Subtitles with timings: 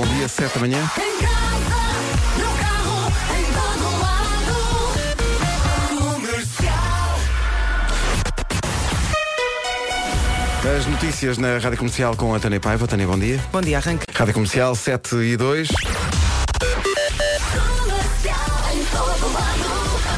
[0.00, 0.90] bom dia, 7 da manhã.
[10.78, 12.86] As notícias na Rádio Comercial com a Tânia Paiva.
[12.86, 13.38] Tânia, bom dia.
[13.52, 14.06] Bom dia, arranque.
[14.14, 15.68] Rádio Comercial 7 e 2.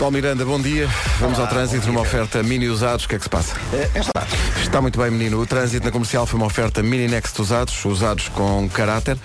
[0.03, 0.91] Paulo Miranda, bom dia.
[1.21, 3.05] Vamos ao trânsito numa oferta mini usados.
[3.05, 3.55] O que é que se passa?
[4.61, 5.41] Está muito bem, menino.
[5.41, 9.17] O trânsito na comercial foi uma oferta mini next usados, usados com caráter.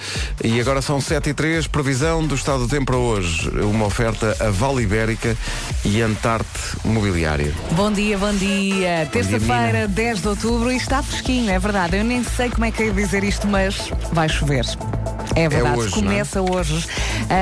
[0.43, 1.65] E agora são 7 e 3.
[1.65, 3.49] Previsão do estado do tempo para hoje.
[3.59, 5.35] Uma oferta a Vale Ibérica
[5.83, 6.47] e Antarte
[6.85, 7.51] Mobiliária.
[7.71, 9.09] Bom dia, bom dia.
[9.11, 9.87] Terça-feira, menina.
[9.87, 11.97] 10 de outubro e está fresquinho, é verdade.
[11.97, 14.63] Eu nem sei como é que é dizer isto, mas vai chover.
[15.35, 16.85] É verdade, hoje, começa hoje.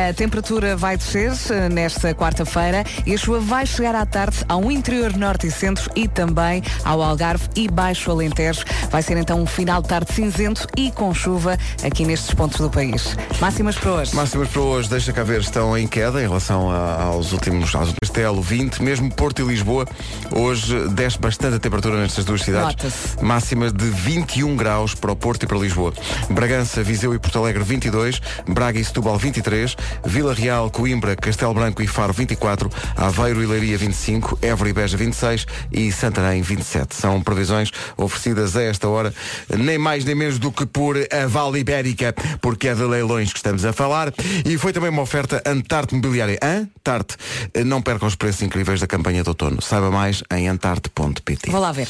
[0.10, 4.70] A temperatura vai descer eh, nesta quarta-feira e a chuva vai chegar à tarde ao
[4.72, 8.64] interior norte e centro e também ao Algarve e Baixo Alentejo.
[8.90, 12.70] Vai ser então um final de tarde cinzento e com chuva aqui nestes pontos do
[12.70, 13.16] país.
[13.40, 14.16] Máximas para hoje.
[14.16, 17.94] Máximas para hoje, deixa cá ver, estão em queda em relação a- aos últimos aos
[18.02, 19.86] Castelo 20, mesmo Porto e Lisboa.
[20.32, 22.76] Hoje desce bastante a temperatura nestas duas cidades.
[23.22, 25.94] Máximas de 21 graus para o Porto e para Lisboa.
[26.30, 31.82] Bragança, Viseu e Porto Alegre 22, Braga e Setúbal 23, Vila Real, Coimbra, Castelo Branco
[31.82, 36.96] e Faro 24, Aveiro e Leiria 25, Évora e Beja 26 e Santarém 27.
[36.96, 39.14] São previsões oferecidas a esta hora,
[39.50, 43.40] nem mais nem menos do que por a Vale Ibérica, porque é de leilões que
[43.40, 44.14] estamos a falar.
[44.46, 46.40] E foi também uma oferta Antarte Mobiliária.
[46.42, 47.18] Antarte.
[47.66, 49.62] Não percam os preços incríveis da campanha de outono.
[49.62, 51.52] Saiba mais em antarte.pt.
[51.52, 51.90] Vou lá ver.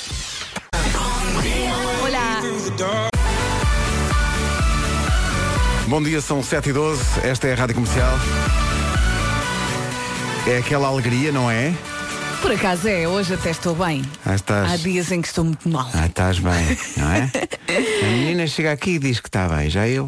[2.03, 3.04] Olá.
[5.87, 8.17] Bom dia, são 7 e 12 Esta é a Rádio Comercial.
[10.47, 11.73] É aquela alegria, não é?
[12.41, 14.03] Por acaso é, hoje até estou bem.
[14.25, 14.71] Ah, estás.
[14.71, 15.87] Há dias em que estou muito mal.
[15.93, 17.31] Ah, estás bem, não é?
[18.03, 20.07] A menina chega aqui e diz que está bem, já eu.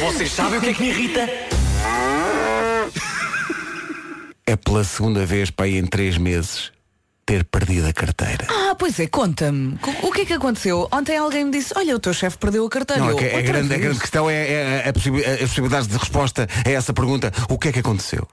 [0.00, 1.28] Vocês sabem o que é que me irrita?
[4.46, 6.72] É pela segunda vez para aí em três meses
[7.28, 8.46] ter perdido a carteira.
[8.48, 9.76] Ah, pois é, conta-me.
[9.78, 10.88] Co- O que é que aconteceu?
[10.90, 13.02] Ontem alguém me disse, olha, o teu chefe perdeu a carteira.
[13.02, 14.50] Não, é Eu, a, "Outra grande, a vez?" grande questão é,
[14.84, 17.30] é a, possi- as possibilidades de resposta a essa pergunta.
[17.50, 18.26] O que é que aconteceu?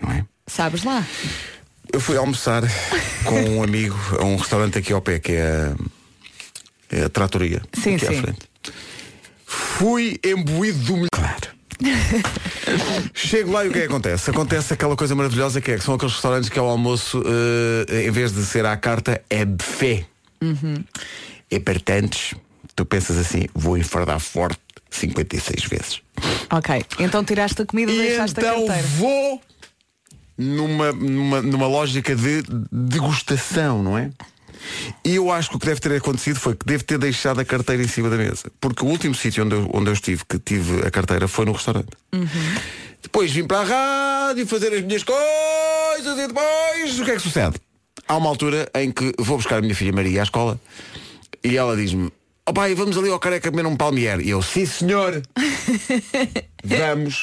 [0.00, 0.24] Não é?
[0.46, 1.06] Sabes lá.
[1.92, 2.62] Eu fui almoçar
[3.26, 5.42] com um amigo a um restaurante aqui ao pé, que é
[6.92, 7.60] a, é a Tratoria.
[7.74, 8.22] Sim, aqui à sim.
[8.22, 8.48] frente.
[9.44, 11.06] Fui embuído do.
[11.12, 11.57] Claro.
[13.14, 14.30] Chego lá e o que é que acontece?
[14.30, 17.22] Acontece aquela coisa maravilhosa que é que são aqueles restaurantes que ao almoço,
[17.88, 20.06] eh, em vez de ser à carta, é buffet.
[20.40, 20.84] Uhum.
[21.50, 22.36] E portanto,
[22.74, 26.00] tu pensas assim, vou enfardar forte 56 vezes.
[26.50, 28.88] Ok, então tiraste a comida e E deixaste a então carteira.
[28.96, 29.42] vou
[30.36, 34.10] numa, numa, numa lógica de degustação, não é?
[35.04, 37.44] E eu acho que o que deve ter acontecido foi que devo ter deixado a
[37.44, 38.50] carteira em cima da mesa.
[38.60, 41.52] Porque o último sítio onde eu, onde eu estive, que tive a carteira, foi no
[41.52, 41.88] restaurante.
[43.02, 47.22] Depois vim para a rádio fazer as minhas coisas e depois o que é que
[47.22, 47.56] sucede?
[48.06, 50.60] Há uma altura em que vou buscar a minha filha Maria à escola
[51.44, 52.10] e ela diz-me,
[52.46, 54.20] ó pai, vamos ali ao careca comer um palmier.
[54.20, 55.22] E eu, sim senhor,
[56.64, 57.22] vamos.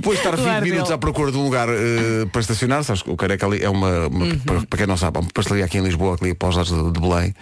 [0.00, 3.02] Depois de estar 20 Claro minutos à procura de um lugar eh, para estacionar, sabes
[3.02, 4.38] que o careca ali é uma, uma- Uhum.
[4.38, 6.72] para, para quem não sabe, há uma pastelaria aqui em Lisboa, ali para os lados
[6.72, 7.34] de, de Belém,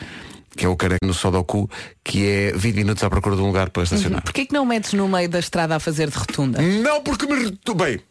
[0.57, 1.69] que é o careca no Sodoku,
[2.03, 4.23] que é 20 minutos à procura de um lugar para estacionar.
[4.23, 6.63] Porquê que não metes no meio da estrada a fazer de rotunda?
[6.63, 8.01] Não porque me retubei.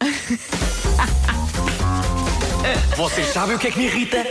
[2.96, 4.24] Vocês sabem o que é que me irrita?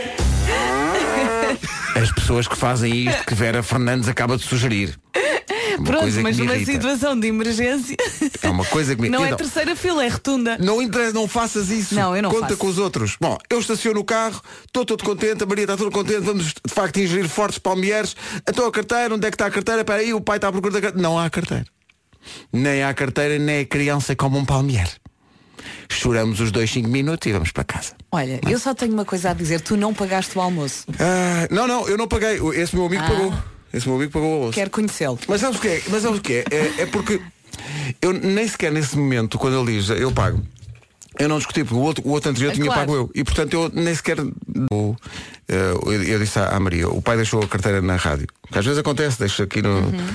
[2.00, 4.98] As pessoas que fazem isto que Vera Fernandes acaba de sugerir.
[5.78, 6.72] Uma Pronto, mas numa irrita.
[6.72, 7.96] situação de emergência
[8.42, 10.56] É uma coisa que me não é terceira fila, é rotunda.
[10.58, 11.94] Não interessa, não faças isso.
[11.94, 12.56] Não, eu não Conta faço.
[12.58, 13.16] com os outros.
[13.20, 16.72] Bom, eu estaciono o carro, estou todo contente, a Maria está toda contente, vamos de
[16.74, 18.16] facto ingerir fortes palmeiras.
[18.48, 19.80] Então a carteira, onde é que está a carteira?
[19.82, 21.02] Espera aí, o pai está à procura da carteira.
[21.08, 21.64] Não há carteira.
[22.52, 24.88] Nem há carteira, nem a criança como um palmier.
[25.88, 27.92] Choramos os dois cinco minutos e vamos para casa.
[28.10, 30.84] Olha, eu só tenho uma coisa a dizer, tu não pagaste o almoço.
[30.98, 32.38] Ah, não, não, eu não paguei.
[32.54, 33.08] Esse meu amigo Ah.
[33.08, 33.34] pagou.
[33.76, 34.52] Esse meu amigo pagou o almoço.
[34.52, 35.18] Quero conhecê-lo.
[35.28, 35.82] Mas sabes o que é?
[35.88, 36.44] Mas sabes o que é?
[36.50, 37.20] É, é porque
[38.00, 40.42] eu nem sequer nesse momento, quando ele diz eu pago,
[41.18, 42.80] eu não discuti, porque o outro, o outro anterior É tinha claro.
[42.80, 43.10] pago eu.
[43.14, 44.18] E portanto eu nem sequer.
[44.18, 44.96] Eu,
[45.48, 48.26] eu, eu disse à Maria, o pai deixou a carteira na rádio.
[48.50, 49.76] Que às vezes acontece, deixa aqui no.
[49.78, 50.06] Uhum.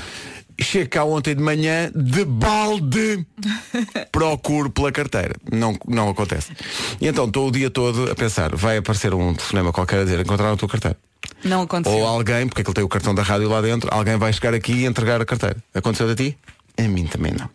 [0.60, 3.25] Chego cá ontem de manhã de balde
[4.12, 5.36] procuro pela carteira.
[5.52, 6.52] Não, não acontece.
[7.00, 10.19] E então estou o dia todo a pensar, vai aparecer um telefonema qualquer a dizer,
[10.19, 10.98] encontraram a tua carteira.
[11.44, 11.98] Não aconteceu.
[12.00, 14.74] Ou alguém, porque aquele tem o cartão da rádio lá dentro, alguém vai chegar aqui
[14.74, 15.58] e entregar a carteira.
[15.74, 16.38] Aconteceu a ti?
[16.78, 17.50] A mim também não.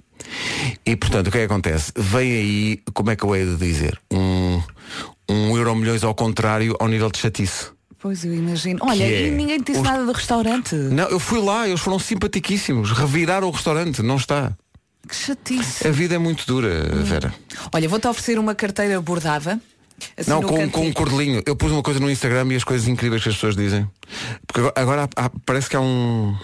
[0.84, 1.92] E portanto, o que é que acontece?
[1.96, 3.98] Vem aí, como é que eu hei de dizer?
[4.12, 4.60] Um,
[5.28, 7.70] um euro milhões ao contrário ao nível de chatice.
[7.98, 8.78] Pois eu imagino.
[8.82, 10.74] Olha, é e ninguém te disse os- nada do restaurante.
[10.74, 12.92] Não, eu fui lá, eles foram simpaticíssimos.
[12.92, 14.52] Reviraram o restaurante, não está.
[15.08, 15.86] Que chatice.
[15.86, 16.68] A vida é muito dura,
[17.04, 17.32] Vera.
[17.72, 19.60] Olha, vou-te oferecer uma carteira bordada.
[20.16, 21.42] Assim não, com, com um cordelinho.
[21.46, 23.88] Eu pus uma coisa no Instagram e as coisas incríveis que as pessoas dizem.
[24.46, 26.34] Porque agora, há- há- parece que há um.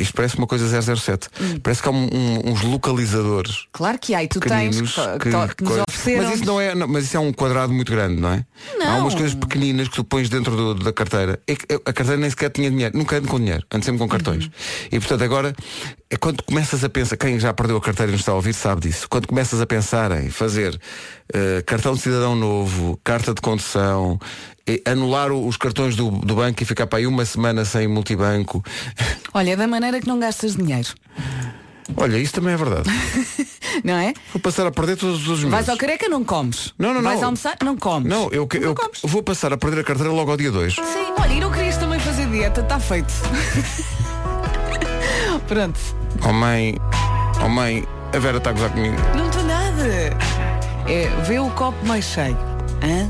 [0.00, 1.28] Isto parece uma coisa 007.
[1.40, 1.60] Hum.
[1.62, 4.88] Parece que há um- um- uns localizadores Claro que há, e tu tens que,
[5.20, 6.24] que, que nos ofereceram.
[6.24, 8.44] Mas isso não é, não, mas isso é um quadrado muito grande, não é?
[8.80, 9.00] Há Não.
[9.02, 11.38] umas coisas pequeninas que tu pões dentro do- da carteira.
[11.46, 12.98] É que a carteira nem sequer tinha dinheiro.
[12.98, 14.46] Nunca ando com dinheiro, ando sempre com cartões.
[14.46, 14.50] Uhum.
[14.90, 15.54] E portanto agora
[16.08, 18.52] é quando começas a pensar, quem já perdeu a carteira e não está a ouvir
[18.54, 19.08] sabe disso.
[19.08, 20.78] Quando começas a pensar em fazer
[21.32, 24.18] eh, cartão de cidadão novo, carta de condução,
[24.84, 28.64] anular os cartões do, do banco e ficar para aí uma semana sem multibanco.
[29.34, 30.88] Olha, é da maneira que não gastas dinheiro.
[31.96, 32.88] Olha, isso também é verdade.
[33.84, 34.14] Não é?
[34.32, 35.50] Vou passar a perder todos os meses.
[35.50, 36.72] Vais ao careca, não comes.
[36.78, 37.26] Não, não, Vais não.
[37.26, 38.08] almoçar, não comes.
[38.08, 39.00] Não, eu, Não eu comes.
[39.02, 40.74] vou passar a perder a carteira logo ao dia 2.
[40.74, 40.80] Sim,
[41.20, 43.12] olha, e não querias também fazer dieta, está feito.
[45.46, 45.78] Pronto.
[46.24, 46.76] Oh mãe,
[47.44, 48.96] oh mãe, a Vera está a gozar comigo.
[49.16, 50.16] Não estou nada.
[50.88, 52.36] É, vê o copo mais cheio.
[52.82, 53.08] Hã?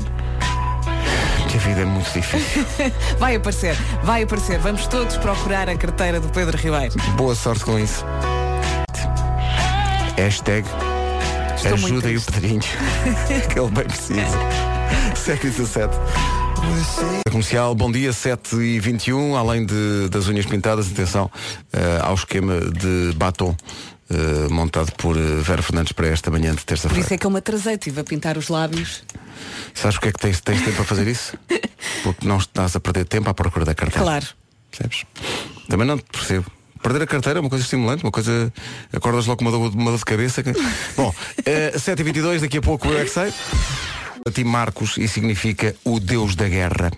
[1.49, 2.65] Que a vida é muito difícil.
[3.17, 4.59] Vai aparecer, vai aparecer.
[4.59, 6.93] Vamos todos procurar a carteira do Pedro Ribeiro.
[7.15, 8.05] Boa sorte com isso.
[10.17, 10.67] Hashtag
[11.55, 12.21] Estou ajudem o.
[12.21, 12.61] Pedrinho.
[13.49, 14.37] que ele bem precisa.
[15.15, 15.97] 7 e 17.
[17.31, 21.29] Comercial, bom dia, 7 e 21 além de, das unhas pintadas, atenção
[21.71, 23.55] eh, ao esquema de batom
[24.09, 27.03] eh, montado por eh, Vera Fernandes para esta manhã de Por terça-feira.
[27.03, 29.03] isso é que eu me atrasei, estive a pintar os lábios.
[29.75, 31.37] Sabes porque é que tens, tens tempo para fazer isso?
[32.03, 34.03] Porque não estás a perder tempo à procura da carteira.
[34.03, 34.25] Claro.
[34.71, 35.03] Percebes?
[35.69, 36.45] Também não te percebo.
[36.81, 38.51] Perder a carteira é uma coisa estimulante, uma coisa.
[38.91, 40.41] Acordas logo com uma dor, uma dor de cabeça.
[40.41, 40.53] que-
[40.97, 41.13] Bom,
[41.45, 43.31] eh, 7h22, daqui a pouco eu é que sei.
[44.31, 46.91] Tim Marcos e significa o Deus da Guerra.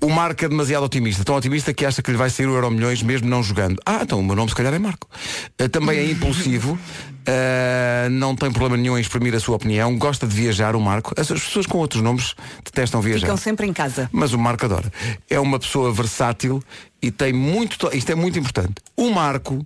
[0.00, 2.70] O Marco é demasiado otimista, tão otimista que acha que lhe vai sair o Euro
[2.70, 3.80] Milhões mesmo não jogando.
[3.86, 5.08] Ah, então o meu nome se calhar é Marco.
[5.58, 6.78] Eh, também é impulsivo,
[7.24, 11.14] eh, não tem problema nenhum em exprimir a sua opinião, gosta de viajar, o Marco.
[11.16, 13.26] As, as pessoas com outros nomes detestam viajar.
[13.26, 14.08] Ficam sempre em casa.
[14.12, 14.92] Mas o Marco adora.
[15.30, 16.62] É uma pessoa versátil
[17.00, 17.88] e tem muito.
[17.94, 18.74] Isto é muito importante.
[18.96, 19.64] O Marco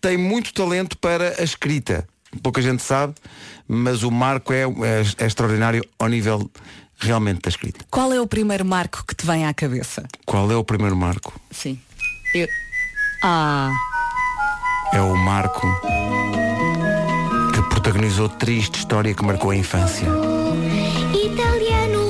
[0.00, 2.06] tem muito talento para a escrita.
[2.42, 3.14] Pouca gente sabe,
[3.68, 6.50] mas o Marco é, é- é extraordinário ao nível
[6.98, 7.84] realmente da escrita.
[7.90, 10.04] Qual é o primeiro marco que te vem à cabeça?
[10.24, 11.38] Qual é o primeiro Marco?
[11.50, 11.78] Sim.
[12.34, 12.48] Eu...
[13.22, 13.70] Ah,
[14.92, 15.66] É o Marco
[17.52, 20.06] que protagonizou triste história que marcou a infância.
[21.12, 22.04] Italiano,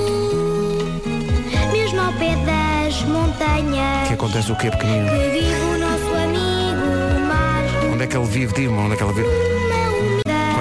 [1.72, 4.08] mesmo ao pé das montanhas.
[4.08, 5.08] Que acontece o quê, pequenino?
[5.10, 8.52] Que vive o nosso amigo Marco Onde é que ele vive?
[8.54, 9.53] Diz-me, onde é que ele vive?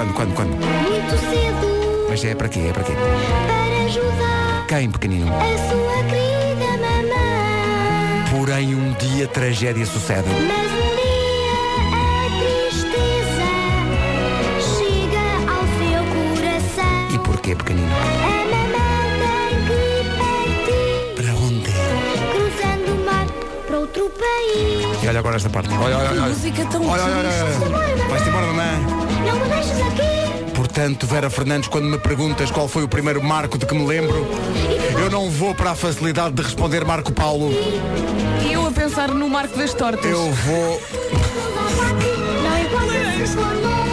[0.04, 0.50] Quando, quando, quando?
[0.56, 2.60] Muito cedo Mas é para quê?
[2.68, 2.92] É para quê?
[2.92, 5.28] para ajudar Quem, pequenino?
[5.28, 8.24] a sua querida mamãe.
[8.30, 10.28] Porém, um dia tragédia sucede.
[10.28, 11.54] Mas um dia
[11.94, 13.50] a tristeza
[14.76, 17.14] chega ao seu coração.
[17.14, 17.88] E porquê, pequenino?
[17.94, 21.72] A mamãe tem que partir, Para onde?
[22.32, 23.26] cruzando o mar
[23.66, 25.02] para outro país.
[25.02, 25.72] E olha agora esta parte.
[25.74, 26.28] Olha, olha, que olha.
[26.28, 27.72] música tão Olha, olha, olha, triste.
[27.74, 28.04] olha.
[28.08, 29.13] Vais-te embora, mamãe.
[29.24, 30.52] Não me deixes aqui.
[30.54, 34.26] Portanto, Vera Fernandes, quando me perguntas qual foi o primeiro marco de que me lembro,
[35.00, 37.50] eu não vou para a facilidade de responder Marco Paulo.
[38.44, 40.04] E eu a pensar no marco das tortas.
[40.04, 40.80] Eu vou.
[43.62, 43.84] Longe.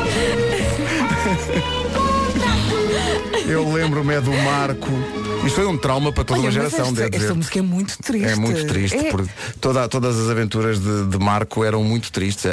[3.47, 5.20] Eu lembro-me é do Marco.
[5.45, 8.28] Isto foi um trauma para toda Olha, uma geração, esta, esta música é muito triste.
[8.28, 9.30] É muito triste, É- porque
[9.60, 12.52] toda- todas as aventuras de, de Marco eram muito tristes.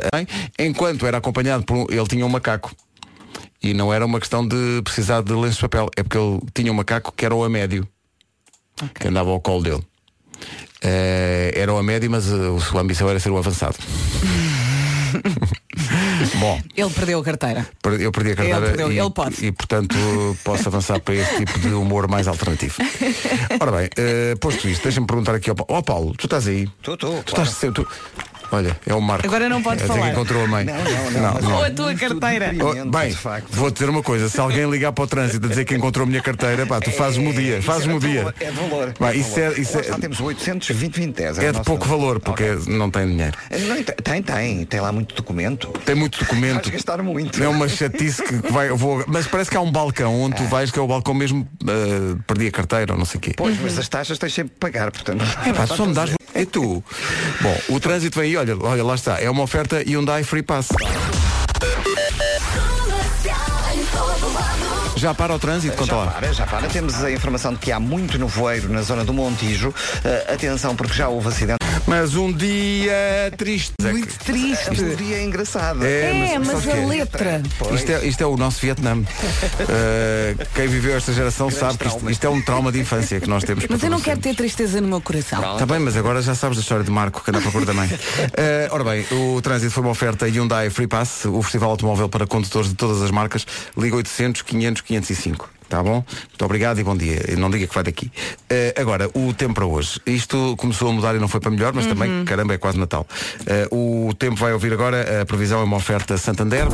[0.58, 2.72] Enquanto era acompanhado por um, ele tinha um macaco.
[3.62, 6.70] E não era uma questão de precisar de lenço de papel, é porque ele tinha
[6.72, 7.86] um macaco que era o Amédio,
[8.98, 9.82] que andava ao colo dele.
[10.80, 13.76] Eh, era o Amédio, mas eh, a sua ambição era ser o avançado.
[16.36, 17.66] Bom, Ele perdeu a carteira.
[18.00, 19.46] eu perdi a carteira Ele perdeu, e, ele pode.
[19.46, 19.96] e, portanto
[20.44, 22.74] posso avançar para este tipo de humor mais alternativo.
[23.60, 25.72] Ora bem, eh, posto isto, deixa-me perguntar aqui ao Paulo.
[25.78, 26.68] Ó Paulo, tu estás aí?
[26.82, 27.84] Tô, tô, Tu estás sempre.
[27.84, 27.90] tu-
[28.50, 29.26] Olha, é o Marco.
[29.26, 30.10] Agora não pode é que falar.
[30.10, 30.64] encontrou a mãe.
[30.64, 31.56] Não, não, não.
[31.56, 32.52] Ou a tua carteira.
[32.60, 33.16] Oh, bem, de
[33.50, 36.06] vou-te dizer uma coisa, se alguém ligar para o trânsito a dizer que encontrou a
[36.06, 38.18] minha carteira, pá, tu fazes-me o dia, fazes-me é o de dia.
[38.20, 38.92] valor, É de valor.
[38.94, 39.56] Pá, é de isso valor.
[39.56, 41.38] é, isso é, temos 800, 20, 20, 10.
[41.38, 43.36] é de pouco valor, porque não tem dinheiro.
[43.66, 45.68] Não, tem, tem, tem, lá muito documento.
[45.84, 46.64] Tem muito documento.
[46.64, 47.42] Vais gastar muito.
[47.42, 49.04] É uma chatice que vai, vou.
[49.06, 52.16] Mas parece que há um balcão onde tu vais, que é o balcão mesmo, eh,
[52.26, 53.32] perdi a carteira ou não sei o quê.
[53.36, 55.24] Pois, mas as taxas tens sempre que pagar, portanto.
[55.46, 56.17] É pá, só me dás.
[56.34, 56.82] É tu.
[57.40, 59.20] Bom, o trânsito vem aí, olha, olha, lá está.
[59.20, 60.68] É uma oferta Hyundai Free Pass.
[64.98, 66.06] Já para o trânsito, conta Já lá.
[66.10, 66.66] para, já para.
[66.66, 69.68] Temos a informação de que há muito nevoeiro na zona do Montijo.
[69.68, 71.58] Uh, atenção, porque já houve acidente.
[71.86, 73.72] Mas um dia triste.
[73.80, 74.96] Muito Um triste.
[74.96, 75.86] dia engraçado.
[75.86, 76.86] É, mas, sabes a quê?
[76.86, 77.42] letra.
[77.72, 78.96] Isto é, isto é o nosso Vietnã.
[78.96, 79.04] Uh,
[80.54, 83.44] quem viveu esta geração sabe que isto, isto é um trauma de infância que nós
[83.44, 83.64] temos.
[83.70, 85.52] Mas para eu não quero ter tristeza no meu coração.
[85.52, 87.72] Está bem, mas agora já sabes da história de Marco que anda à procura da
[87.72, 87.88] mãe.
[88.36, 92.26] Eh, ora bem, o trânsito foi uma oferta Hyundai Free Pass, o festival automóvel para
[92.26, 93.46] condutores de todas as marcas.
[93.76, 95.57] Liga 800 500 505.
[95.68, 96.02] Tá bom?
[96.28, 97.20] Muito obrigado e bom dia.
[97.36, 98.10] Não diga que vai daqui.
[98.48, 100.00] Eh, agora, o tempo para hoje.
[100.06, 103.06] Isto começou a mudar e não foi para melhor, mas também, caramba, é quase Natal.
[103.46, 105.20] Eh, o tempo vai ouvir agora.
[105.22, 106.66] A previsão é uma oferta Santander.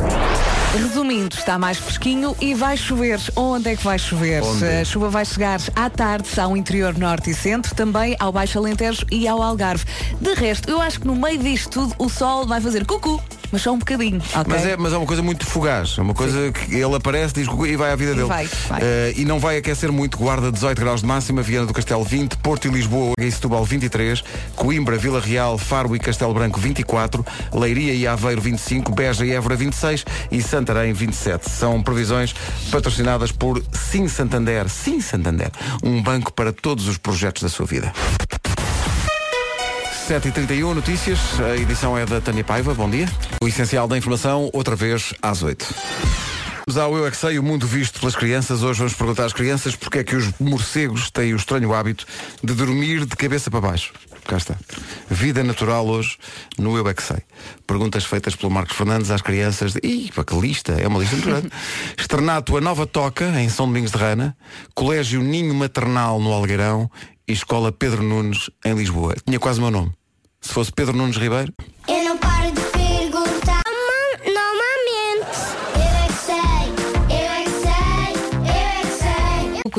[0.73, 3.19] Resumindo, está mais fresquinho e vai chover.
[3.35, 4.41] Onde é que vai chover?
[4.43, 4.65] Onde?
[4.65, 9.05] A chuva vai chegar à tarde ao interior norte e centro, também ao Baixo Alentejo
[9.11, 9.85] e ao Algarve.
[10.19, 13.23] De resto, eu acho que no meio disto tudo o sol vai fazer cucu,
[13.53, 14.43] mas só um bocadinho, ok?
[14.47, 15.95] Mas é, mas é uma coisa muito fugaz.
[15.97, 18.27] É uma coisa que ele aparece, diz e vai à vida E dele.
[18.27, 18.81] vai, vai.
[18.81, 18.84] Eh,
[19.15, 20.17] e não vai aquecer muito.
[20.17, 24.23] Guarda 18 graus de máxima, Viana do Castelo 20, Porto e Lisboa e Setúbal 23,
[24.55, 29.55] Coimbra, Vila Real, Faro e Castelo Branco 24, Leiria e Aveiro 25, Beja e Évora
[29.55, 31.49] 26 e Santarém 27.
[31.49, 32.33] São previsões
[32.71, 34.69] patrocinadas por Sim Santander.
[34.69, 35.51] Sim Santander.
[35.83, 37.93] Um banco para todos os projetos da sua vida.
[40.07, 41.19] 7h31, notícias.
[41.39, 42.73] A edição é da Tânia Paiva.
[42.75, 43.09] Bom dia.
[43.41, 46.34] O essencial da informação, outra vez às 8
[46.67, 48.63] Vamos ao Eu é que Sei, o mundo visto pelas crianças.
[48.63, 52.07] Hoje vamos perguntar às crianças porque é que os morcegos têm o estranho hábito
[52.43, 53.93] de dormir de cabeça para baixo.
[54.25, 54.55] Cá está.
[55.07, 56.17] Vida natural hoje
[56.57, 57.19] no Eu é que Sei.
[57.67, 59.73] Perguntas feitas pelo Marcos Fernandes às crianças.
[59.73, 59.79] De...
[59.83, 61.51] Ih, pá, que lista, é uma lista muito grande.
[61.95, 64.35] Externato a Nova Toca, em São Domingos de Rana.
[64.73, 66.89] Colégio Ninho Maternal no Algueirão.
[67.27, 69.15] E Escola Pedro Nunes em Lisboa.
[69.23, 69.91] Tinha quase o meu nome.
[70.41, 71.53] Se fosse Pedro Nunes Ribeiro,
[71.87, 72.04] Eu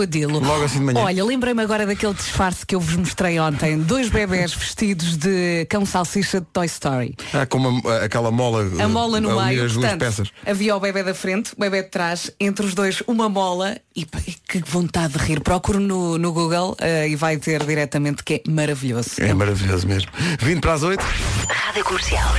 [0.01, 0.39] Crocodilo.
[0.41, 1.01] Logo assim de manhã.
[1.01, 3.79] Olha, lembrei-me agora daquele disfarce que eu vos mostrei ontem.
[3.79, 7.15] Dois bebés vestidos de cão salsicha de Toy Story.
[7.33, 8.67] há como a- aquela mola.
[8.83, 10.31] A mola no meio, as duas portanto, peças.
[10.45, 14.05] havia o bebê da frente, o bebê de trás, entre os dois uma mola e
[14.05, 15.41] que vontade de rir.
[15.41, 19.11] Procuro no, no Google eh, e vai ter diretamente que é maravilhoso.
[19.19, 20.11] É maravilhoso mesmo.
[20.41, 21.03] Vindo para as 8.
[21.49, 22.35] Rádio Comercial.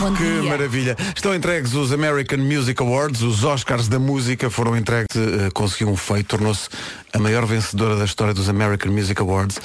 [0.00, 0.50] Bom Que dia.
[0.50, 0.96] maravilha.
[1.14, 5.96] Estão entregues os American Music Awards, os Oscars da música foram entregues, eh, conseguiu um
[5.96, 6.70] feito, tornou-se
[7.12, 9.60] a maior vencedora da história dos American Music Awards.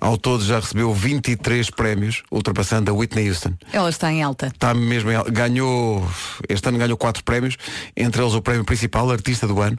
[0.00, 3.52] Ao todo já recebeu 23 prémios, ultrapassando a Whitney Houston.
[3.72, 4.46] Ela está em alta.
[4.48, 6.08] Está mesmo em- ganhou
[6.48, 7.56] este ano ganhou quatro prémios
[7.96, 9.76] entre eles o prémio principal artista do ano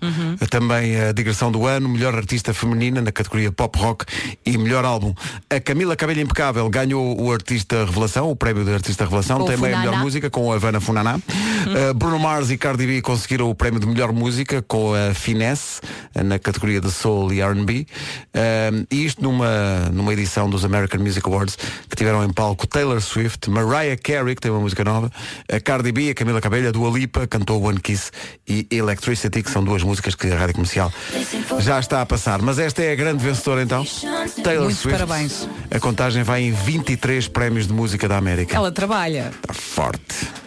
[0.49, 4.05] também a digressão do ano melhor artista feminina na categoria pop rock
[4.45, 5.13] e melhor álbum.
[5.49, 9.73] A Camila Cabello Impecável ganhou o artista revelação o prémio de artista revelação Com também
[9.73, 11.19] a melhor música com a Havana Funaná
[11.59, 15.81] Uh, Bruno Mars e Cardi B conseguiram o prémio de melhor música com a Finesse
[16.15, 17.85] na categoria de Soul e R&B
[18.33, 21.58] Uh, e isto numa numa edição dos American Music Awards
[21.89, 25.12] que tiveram em palco Taylor Swift, Mariah Carey que tem uma música nova,
[25.51, 28.12] a Cardi B, a Camila Cabello, a Dua Lipa cantou One Kiss
[28.48, 30.92] e Electricity que são duas músicas que a rádio comercial
[31.60, 32.42] já está a passar.
[32.42, 33.86] Mas esta é a grande vencedora então,
[34.44, 35.00] Taylor Muitos Swift.
[35.00, 35.48] parabéns.
[35.72, 38.56] A contagem vai em 23 prémios de música da América.
[38.56, 39.32] Ela trabalha.
[39.42, 40.38] Está forte.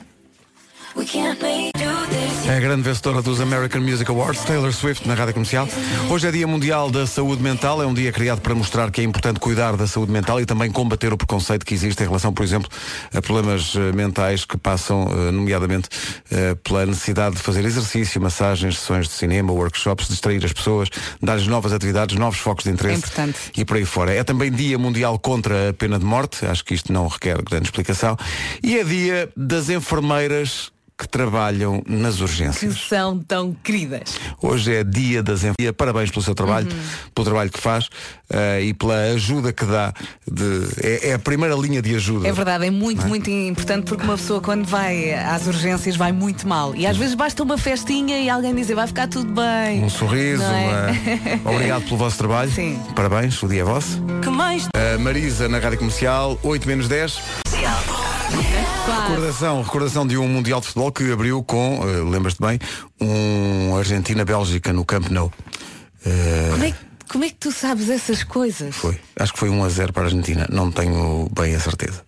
[2.46, 5.66] É a grande vencedora dos American Music Awards, Taylor Swift, na rádio comercial.
[6.10, 9.04] Hoje é Dia Mundial da Saúde Mental, é um dia criado para mostrar que é
[9.04, 12.44] importante cuidar da saúde mental e também combater o preconceito que existe em relação, por
[12.44, 12.68] exemplo,
[13.14, 15.88] a problemas eh, mentais que passam, eh, nomeadamente,
[16.30, 20.90] eh, pela necessidade de fazer exercício, massagens, sessões de cinema, workshops, distrair as pessoas,
[21.22, 23.04] dar-lhes novas atividades, novos focos de interesse.
[23.18, 23.60] É.
[23.60, 24.12] E por aí fora.
[24.12, 27.64] É também Dia Mundial contra a Pena de Morte, acho que isto não requer grande
[27.64, 28.16] explicação.
[28.62, 30.70] E é Dia das Enfermeiras
[31.02, 32.78] que trabalham nas Que urgências.
[32.88, 34.14] são tão queridas.
[34.40, 35.76] Hoje é dia das enfermeiras.
[35.76, 36.78] Parabéns pelo seu trabalho, Uhum.
[37.14, 37.88] pelo trabalho que faz
[38.32, 39.92] eh, e pela ajuda que dá.
[40.30, 42.26] De, é, é a primeira linha de ajuda.
[42.26, 46.48] É verdade, é muito, muito importante porque uma pessoa quando vai às urgências vai muito
[46.48, 46.74] mal.
[46.74, 49.82] E às vezes basta uma festinha e alguém dizer vai ficar tudo bem.
[49.84, 50.42] Um sorriso.
[50.42, 51.38] É?
[51.44, 52.50] uma- Obrigado pelo vosso trabalho.
[52.50, 52.78] Sim.
[52.96, 54.02] Parabéns, o dia é vosso.
[54.22, 54.66] Que mais?
[54.74, 57.20] A Marisa na Rádio Comercial, 8 menos 10.
[58.84, 59.10] Claro.
[59.10, 62.58] Recordação, recordação de um Mundial de Futebol que abriu com, eh, lembras-te bem,
[63.00, 65.30] um Argentina-Bélgica no Camp Nou.
[66.04, 66.74] Eh, Como é,
[67.12, 68.74] Como é que tu sabes essas coisas?
[68.74, 68.98] Foi.
[69.16, 70.46] Acho que foi 1 a 0 para a Argentina.
[70.50, 72.02] Não tenho bem a certeza.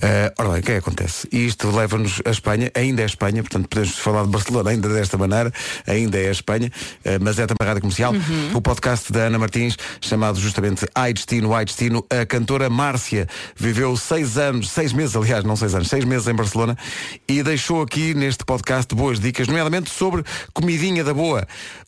[0.00, 1.26] Eh, ora bem, o que é que acontece?
[1.32, 5.18] E isto leva-nos a Espanha, ainda é Espanha, portanto podemos falar de Barcelona ainda desta
[5.18, 5.52] maneira,
[5.88, 6.70] ainda é Espanha,
[7.04, 8.12] eh, mas é também a rádio comercial.
[8.54, 13.96] O podcast da Ana Martins, chamado justamente Ai Destino, Ai Destino, a cantora Márcia viveu
[13.96, 16.78] seis anos, seis meses, aliás, não seis anos, seis meses em Barcelona
[17.26, 21.44] e deixou aqui neste podcast boas dicas, nomeadamente sobre comidinha da boa.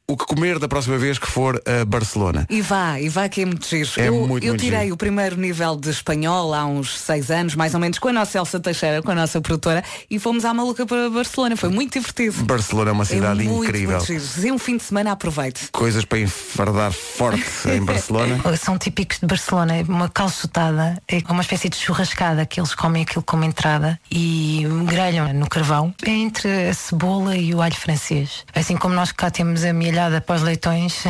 [0.08, 2.46] O que comer da próxima vez que for a Barcelona.
[2.48, 3.90] E vá, e vá que é muito giro.
[3.96, 4.94] É eu muito, eu muito tirei giro.
[4.94, 8.38] o primeiro nível de espanhol há uns seis anos, mais ou menos, com a nossa
[8.38, 11.56] Elsa Teixeira, com a nossa produtora, e fomos à maluca para Barcelona.
[11.56, 12.44] Foi muito divertido.
[12.44, 13.96] Barcelona é uma cidade é muito, incrível.
[13.96, 14.20] Muito giro.
[14.20, 15.70] Se um fim de semana aproveite.
[15.72, 18.40] Coisas para enfardar forte em Barcelona.
[18.56, 23.02] São típicos de Barcelona, é uma calçotada, é uma espécie de churrascada que eles comem
[23.02, 25.92] aquilo como entrada e grelham no carvão.
[26.04, 28.44] É entre a cebola e o alho francês.
[28.54, 31.04] Assim como nós cá temos a mielhada para os leitões,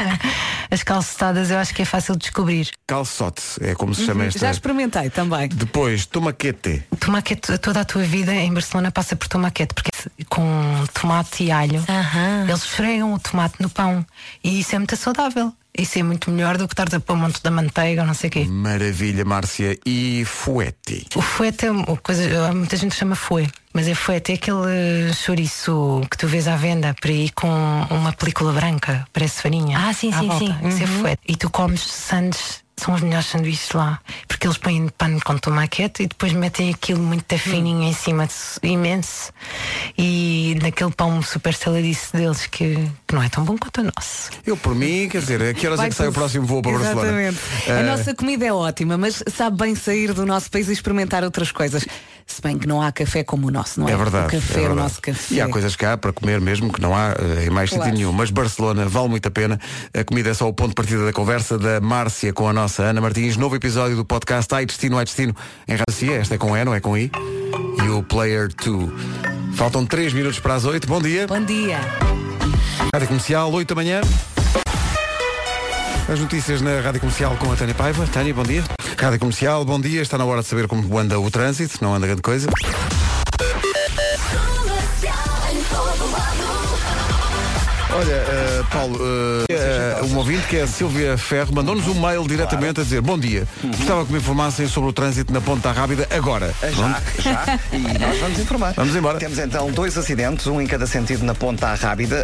[0.70, 2.70] as calçotadas eu acho que é fácil de descobrir.
[2.86, 4.38] Calçote, é como se chama esta.
[4.38, 5.48] Já experimentei também.
[5.48, 6.82] Depois, tomaquete.
[6.98, 9.90] Tomaquete, toda a tua vida em Barcelona passa por tomaquete, porque
[10.30, 10.42] com
[10.94, 11.84] tomate e alho,
[12.48, 14.04] eles esfregam o tomate no pão
[14.42, 15.52] e isso é muito saudável.
[15.76, 18.14] Isso é muito melhor do que estar a pôr um monte da manteiga ou não
[18.14, 18.44] sei o quê.
[18.44, 19.76] Maravilha, Márcia.
[19.84, 21.06] E fuete.
[21.16, 26.00] O fuete é uma coisa, muita gente chama fue, mas é fuete, é aquele chouriço
[26.10, 27.48] que tu vês à venda por aí com
[27.90, 29.76] uma película branca, parece farinha.
[29.78, 30.44] Ah, sim, à sim, volta.
[30.46, 30.68] sim.
[30.68, 31.00] Isso é Uhum.
[31.00, 31.22] fuete.
[31.26, 36.02] E tu comes sandes, são os melhores sanduíches lá, porque eles põem pano com tomaquete
[36.02, 39.32] e depois metem aquilo muito fininho em cima, de- imenso,
[39.96, 42.74] e naquele pão super saladiço deles que,
[43.06, 44.30] que não é tão bom quanto o nosso.
[44.46, 46.62] Eu, por mim, quer dizer, a que horas é Vai que sai o próximo voo
[46.62, 47.22] para Barcelona?
[47.22, 47.70] Exatamente.
[47.70, 51.52] A nossa comida é ótima, mas sabe bem sair do nosso país e experimentar outras
[51.52, 51.86] coisas.
[52.26, 53.92] Se bem que não há café como o nosso, não é?
[53.92, 54.28] É verdade.
[54.28, 54.72] O café, é verdade.
[54.72, 55.34] o nosso café.
[55.34, 57.84] E há coisas cá para comer mesmo que não há eh, em mais Claro.
[57.84, 58.12] sítio nenhum.
[58.12, 59.60] Mas Barcelona vale muito a pena.
[59.92, 62.63] A comida é só o ponto de partida da conversa da Márcia com a nossa
[62.78, 63.36] Ana Martins.
[63.36, 65.36] Novo episódio do podcast Ai Destino, Ai Destino
[65.68, 67.10] em Rádio Esta é com E, não é com I.
[67.84, 68.90] E o Player 2.
[69.54, 70.86] Faltam 3 minutos para as 8.
[70.88, 71.26] Bom dia.
[71.26, 71.78] Bom dia.
[72.92, 74.00] Rádio Comercial, 8 da manhã.
[76.10, 78.06] As notícias na Rádio Comercial com a Tânia Paiva.
[78.06, 78.64] Tânia, bom dia.
[78.98, 80.00] Rádio Comercial, bom dia.
[80.00, 81.78] Está na hora de saber como anda o trânsito.
[81.82, 82.48] Não anda grande coisa.
[87.94, 92.80] Olha, eh, Paulo, uh, um ouvinte que é a Silvia Ferro mandou-nos um mail diretamente
[92.80, 96.52] a dizer Bom dia, gostava que me informassem sobre o trânsito na Ponta Rábida agora.
[96.60, 97.60] Já, já.
[97.72, 98.74] E nós vamos informar.
[98.74, 99.18] Vamos embora.
[99.20, 102.16] Temos então dois acidentes, um em cada sentido na Ponta Rábida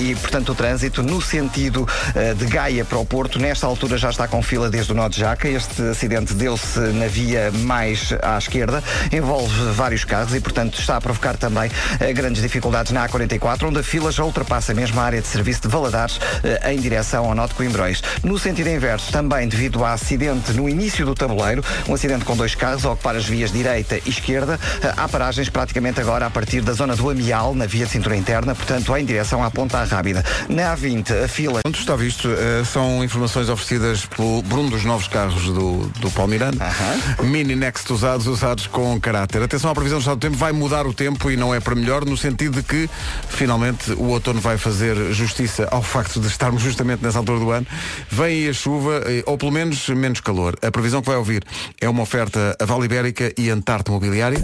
[0.00, 4.10] e, portanto, o trânsito no sentido uh, de Gaia para o Porto, nesta altura já
[4.10, 5.48] está com fila desde o Nó de Jaca.
[5.48, 11.00] Este acidente deu-se na via mais à esquerda, envolve vários carros e, portanto, está a
[11.00, 15.20] provocar também uh, grandes dificuldades na A44, onde a fila já ultrapassa mesmo a área
[15.20, 18.02] de serviço de Valadares uh, em direção ao Nó de Coimbrões.
[18.22, 22.54] No sentido inverso, também devido a acidente no início do tabuleiro, um acidente com dois
[22.54, 26.60] carros a ocupar as vias direita e esquerda, uh, há paragens praticamente agora a partir
[26.60, 30.24] da zona do Amial, na via de cintura interna, portanto, em direção à Ponta Rábida.
[30.48, 32.28] Na A20, a fila Pronto, está visto.
[32.28, 36.58] Eh, são informações oferecidas por, por um dos novos carros do, do Palmirano.
[37.22, 39.42] Mini Next usados, usados com caráter.
[39.42, 40.36] Atenção à previsão do estado do tempo.
[40.36, 42.88] Vai mudar o tempo e não é para melhor, no sentido de que,
[43.28, 47.66] finalmente, o outono vai fazer justiça ao facto de estarmos justamente nessa altura do ano.
[48.10, 50.56] Vem aí a chuva, eh, ou pelo menos menos calor.
[50.62, 51.44] A previsão que vai ouvir
[51.80, 54.38] é uma oferta a Vale Ibérica e Antarte Mobiliária.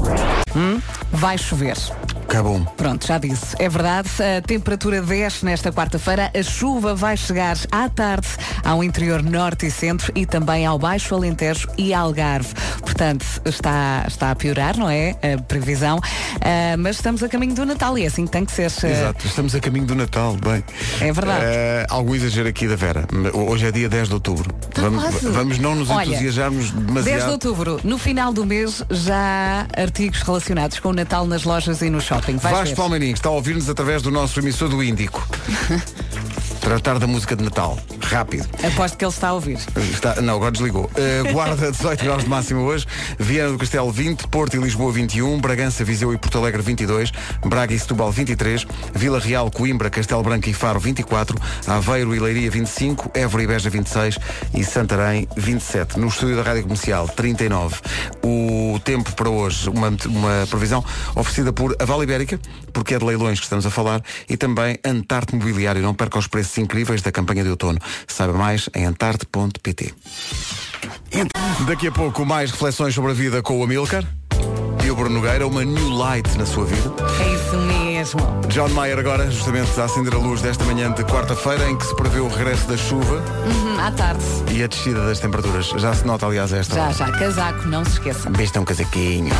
[1.12, 1.76] Vai chover.
[2.24, 2.60] Acabou.
[2.76, 3.56] Pronto, já disse.
[3.58, 6.30] É verdade, a temperatura desce nesta quarta-feira.
[6.32, 8.28] A chuva vai chegar à tarde
[8.64, 12.54] ao interior norte e centro e também ao Baixo Alentejo e Algarve.
[12.80, 15.16] Portanto, está, está a piorar, não é?
[15.22, 15.98] A previsão.
[16.40, 18.66] Ah, mas estamos a caminho do Natal e é assim tem que ser.
[18.66, 20.64] Exato, estamos a caminho do Natal, bem.
[21.00, 21.44] É verdade.
[21.44, 23.04] Eh, algum exagero aqui da Vera.
[23.32, 24.54] Hoje é dia 10 de outubro.
[24.76, 25.28] vamos, quase.
[25.28, 27.30] vamos não nos Olha, entusiasmarmos 10 de demasiado.
[27.32, 31.90] outubro, no final do mês, já há artigos relacionados com o Natal nas lojas e
[31.90, 32.36] no shopping.
[32.36, 32.76] Vais Vasco.
[32.76, 35.26] Palmeirinho está a ouvir-nos através do nosso emissor do Índico.
[36.60, 37.78] Tratar da música de Natal.
[38.02, 38.46] Rápido.
[38.64, 39.58] Aposto que ele está a ouvir.
[39.92, 40.84] Está, não, agora desligou.
[40.84, 42.86] Uh, guarda 18 graus de máximo hoje.
[43.18, 47.12] Viana do Castelo 20, Porto e Lisboa 21, Bragança, Viseu e Porto Alegre 22,
[47.44, 52.50] Braga e Setúbal 23, Vila Real, Coimbra, Castelo Branco e Faro 24, Aveiro e Leiria
[52.50, 54.18] 25, Évora e Beja 26
[54.54, 55.98] e Santarém 27.
[55.98, 57.76] No estúdio da Rádio Comercial 39.
[58.22, 58.49] O
[58.80, 62.40] tempo para hoje, uma, uma previsão oferecida por a Vale Ibérica,
[62.72, 65.82] porque é de leilões que estamos a falar, e também Antarte Mobiliário.
[65.82, 67.78] Não perca os preços incríveis da campanha de outono.
[68.06, 69.94] Saiba mais em antarte.pt.
[71.66, 74.04] Daqui a pouco mais reflexões sobre a vida com o Amilcar
[74.84, 76.92] e o Bruno Nogueira, uma new light na sua vida.
[77.20, 77.89] É isso mesmo.
[78.48, 81.94] John Mayer agora, justamente a acender a luz desta manhã de quarta-feira, em que se
[81.96, 84.24] prevê o regresso da chuva Hum, à tarde.
[84.50, 85.66] e a descida das temperaturas.
[85.76, 86.92] Já se nota, aliás, esta Já, hora.
[86.94, 88.32] já, casaco, não se esqueçam.
[88.32, 89.34] Viste um casaquinho.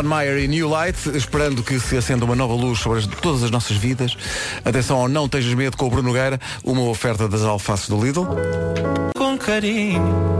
[0.00, 3.42] John Mayer e New Light, esperando que se acenda uma nova luz sobre as- todas
[3.42, 4.16] as nossas vidas.
[4.64, 8.24] Atenção ao Não Tejas Medo com o Bruno Nogueira, uma oferta das alfaces do Lidl.
[9.16, 10.36] Com carinho.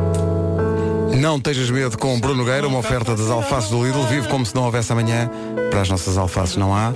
[1.16, 4.02] Não Tejas Medo com o Bruno Nogueira, uma oferta das alfaces do Lidl.
[4.02, 5.30] Vive como se não houvesse amanhã.
[5.70, 6.92] Para as nossas alfaces não há.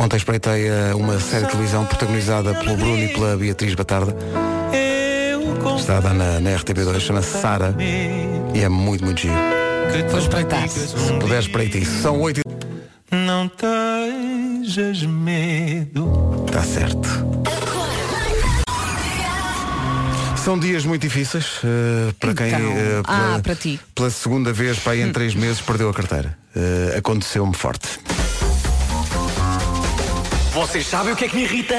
[0.00, 4.16] Ontem espreitei eh, uma série de televisão protagonizada pelo Bruno e pela Beatriz Batarda.
[5.76, 7.74] Está a dar na, na RTP2, chama-se Sara
[8.54, 9.34] e é muito, muito giro.
[10.10, 10.68] Vou espreitar.
[10.68, 12.02] Se um puder espreitar isso.
[12.02, 13.16] São oito e...
[13.16, 16.44] Não tejas medo.
[16.46, 17.08] Está certo.
[20.48, 23.78] São dias muito difíceis eh, para quem Então, eh, pela, ah, para ti.
[23.94, 26.38] pela segunda vez para aí em três meses perdeu a carteira.
[26.56, 28.00] Eh, Aconteceu-me forte.
[30.54, 31.74] Vocês sabem o que é que me irrita?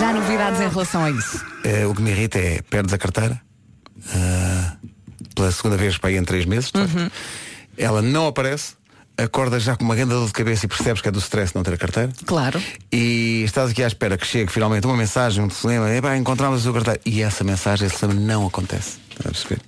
[0.00, 1.40] Já novidades em relação a isso.
[1.62, 3.40] Eh, o que me irrita é perdes a carteira
[5.36, 6.72] pela segunda vez para aí em três meses.
[6.72, 7.12] facto.
[7.76, 8.74] Ela não aparece,
[9.18, 11.62] acordas já com uma grande dor de cabeça e percebes que é do stress não
[11.62, 12.10] ter a carteira.
[12.24, 12.62] Claro.
[12.92, 16.62] E estás aqui à espera que chegue finalmente uma mensagem, um telefonema, epá, encontramos a
[16.62, 17.00] sua carteira.
[17.04, 18.98] E essa mensagem, esse telefonema não acontece.
[19.10, 19.60] Estás a perceber?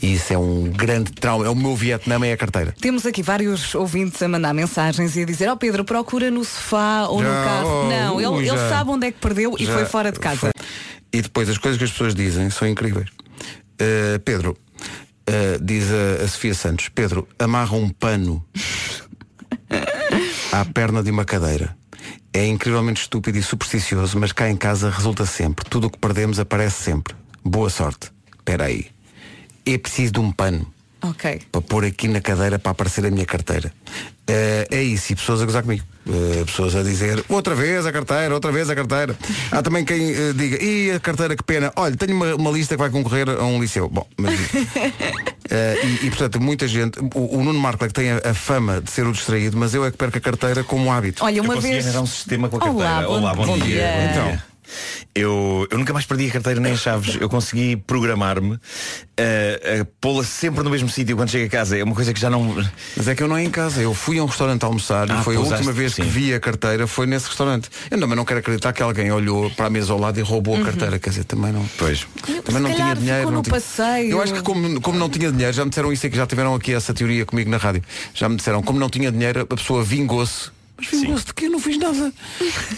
[0.00, 1.44] E isso é um grande trauma.
[1.46, 2.74] É o meu Vietnã é a carteira.
[2.80, 7.06] Temos aqui vários ouvintes a mandar mensagens e a dizer, ó Pedro, procura no sofá
[7.08, 7.68] ou no Já, carro.
[7.68, 8.68] oh, não, ele, ui, ele já.
[8.70, 10.38] sabe onde é que perdeu e Já foi fora de casa.
[10.38, 10.50] foi.
[11.12, 13.08] E depois as coisas que as pessoas dizem são incríveis.
[13.74, 14.56] Uh, Pedro,
[15.28, 18.44] uh, diz a, a Sofia Santos, Pedro, amarra um pano
[20.52, 21.76] à perna de uma cadeira.
[22.32, 25.64] É incrivelmente estúpido e supersticioso, mas cá em casa resulta sempre.
[25.68, 27.14] Tudo o que perdemos aparece sempre.
[27.44, 28.10] Boa sorte.
[28.36, 28.86] Espera aí.
[29.64, 30.66] É preciso de um pano
[31.52, 33.72] para pôr aqui na cadeira para aparecer a minha carteira.
[34.26, 35.84] Eh, é isso, e pessoas a gozar comigo.
[36.08, 39.14] Eh, pessoas a dizer, outra vez a carteira, outra vez a carteira.
[39.50, 42.74] Há também quem eh, diga, e a carteira que pena, olha, tenho uma, uma lista
[42.74, 43.88] que vai concorrer a um liceu.
[43.88, 44.32] Bom, mas.
[45.84, 46.98] e, e, portanto, muita gente.
[47.14, 49.74] O, o Nuno Marco é que tem a, a fama de ser o distraído, mas
[49.74, 51.22] eu é que perco a carteira como hábito.
[51.24, 51.94] Olha, Eu uma consegui vez.
[51.94, 53.08] um sistema com a Olá, carteira.
[53.08, 53.64] bom- Olá, bom, bom dia.
[53.66, 53.92] dia.
[53.92, 54.53] Bom Então.
[55.14, 57.16] Eu, eu nunca mais perdi a carteira nem as chaves.
[57.20, 58.58] Eu consegui programar-me
[59.18, 61.78] a, a pô-la sempre no mesmo sítio quando chego a casa.
[61.78, 62.54] É uma coisa que já não.
[62.96, 63.80] Mas é que eu não é em casa.
[63.80, 66.08] Eu fui a um restaurante almoçar Ah, e foi a última vez que sim.
[66.08, 67.68] vi a carteira foi nesse restaurante.
[67.90, 70.56] Eu também não quero acreditar que alguém olhou para a mesa ao lado e roubou
[70.56, 70.98] a carteira.
[70.98, 71.64] Quer dizer, também não.
[71.78, 72.06] Pois.
[72.44, 73.18] Também não tinha dinheiro.
[73.18, 74.10] ficou não no tinha- passeio.
[74.10, 76.26] Eu acho que como, como não tinha dinheiro, já me disseram isso e que já
[76.26, 77.82] tiveram aqui essa teoria comigo na rádio.
[78.12, 80.53] Já me disseram, como não tinha dinheiro, a pessoa vingou-se.
[80.76, 82.12] Mas vingou-se de que eu não fiz nada.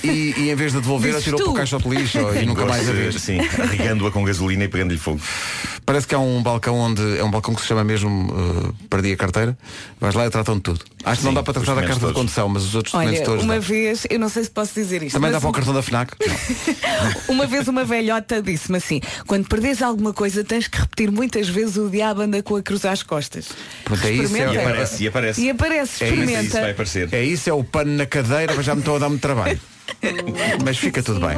[0.04, 1.44] E, e em vez de devolver, Dizes atirou tu.
[1.44, 3.18] para o caixote de lixo e nunca mais a Gosto, ver.
[3.18, 5.20] Sim, arregando-a com gasolina e pegando-lhe fogo.
[5.84, 9.12] Parece que há um balcão onde é um balcão que se chama mesmo uh, Perdi
[9.12, 9.56] a carteira.
[10.00, 10.80] Vais lá e tratam de tudo.
[11.04, 12.16] Acho que não dá para tratar da documentos carta de todos.
[12.16, 13.44] condução, mas os outros documentos Olha, todos.
[13.44, 13.60] uma dá.
[13.60, 15.14] vez, eu não sei se posso dizer isto.
[15.14, 16.12] Também dá para o cartão da FNAC?
[17.28, 21.76] Uma vez uma velhota disse-me assim, quando perdes alguma coisa tens que repetir muitas vezes
[21.76, 23.48] o diabo anda com a cruz às costas.
[23.84, 24.54] Pronto, é isso, Experimenta.
[24.54, 25.40] E aparece, e aparece.
[25.42, 26.60] E aparece, É experimenta.
[26.60, 27.08] vai aparecer.
[27.12, 29.60] É isso, é o pano na cadeira, mas já me estou a dar muito trabalho.
[30.64, 31.36] Mas fica tudo bem.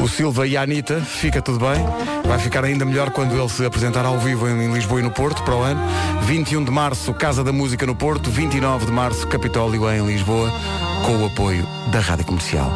[0.00, 1.84] O Silva e a Anitta, fica tudo bem.
[2.26, 5.42] Vai ficar ainda melhor quando ele se apresentar ao vivo em Lisboa e no Porto
[5.42, 5.80] para o ano.
[6.22, 8.30] 21 de março, Casa da Música no Porto.
[8.30, 10.52] 29 de março, Capitólio em Lisboa,
[11.04, 12.70] com o apoio da Rádio Comercial.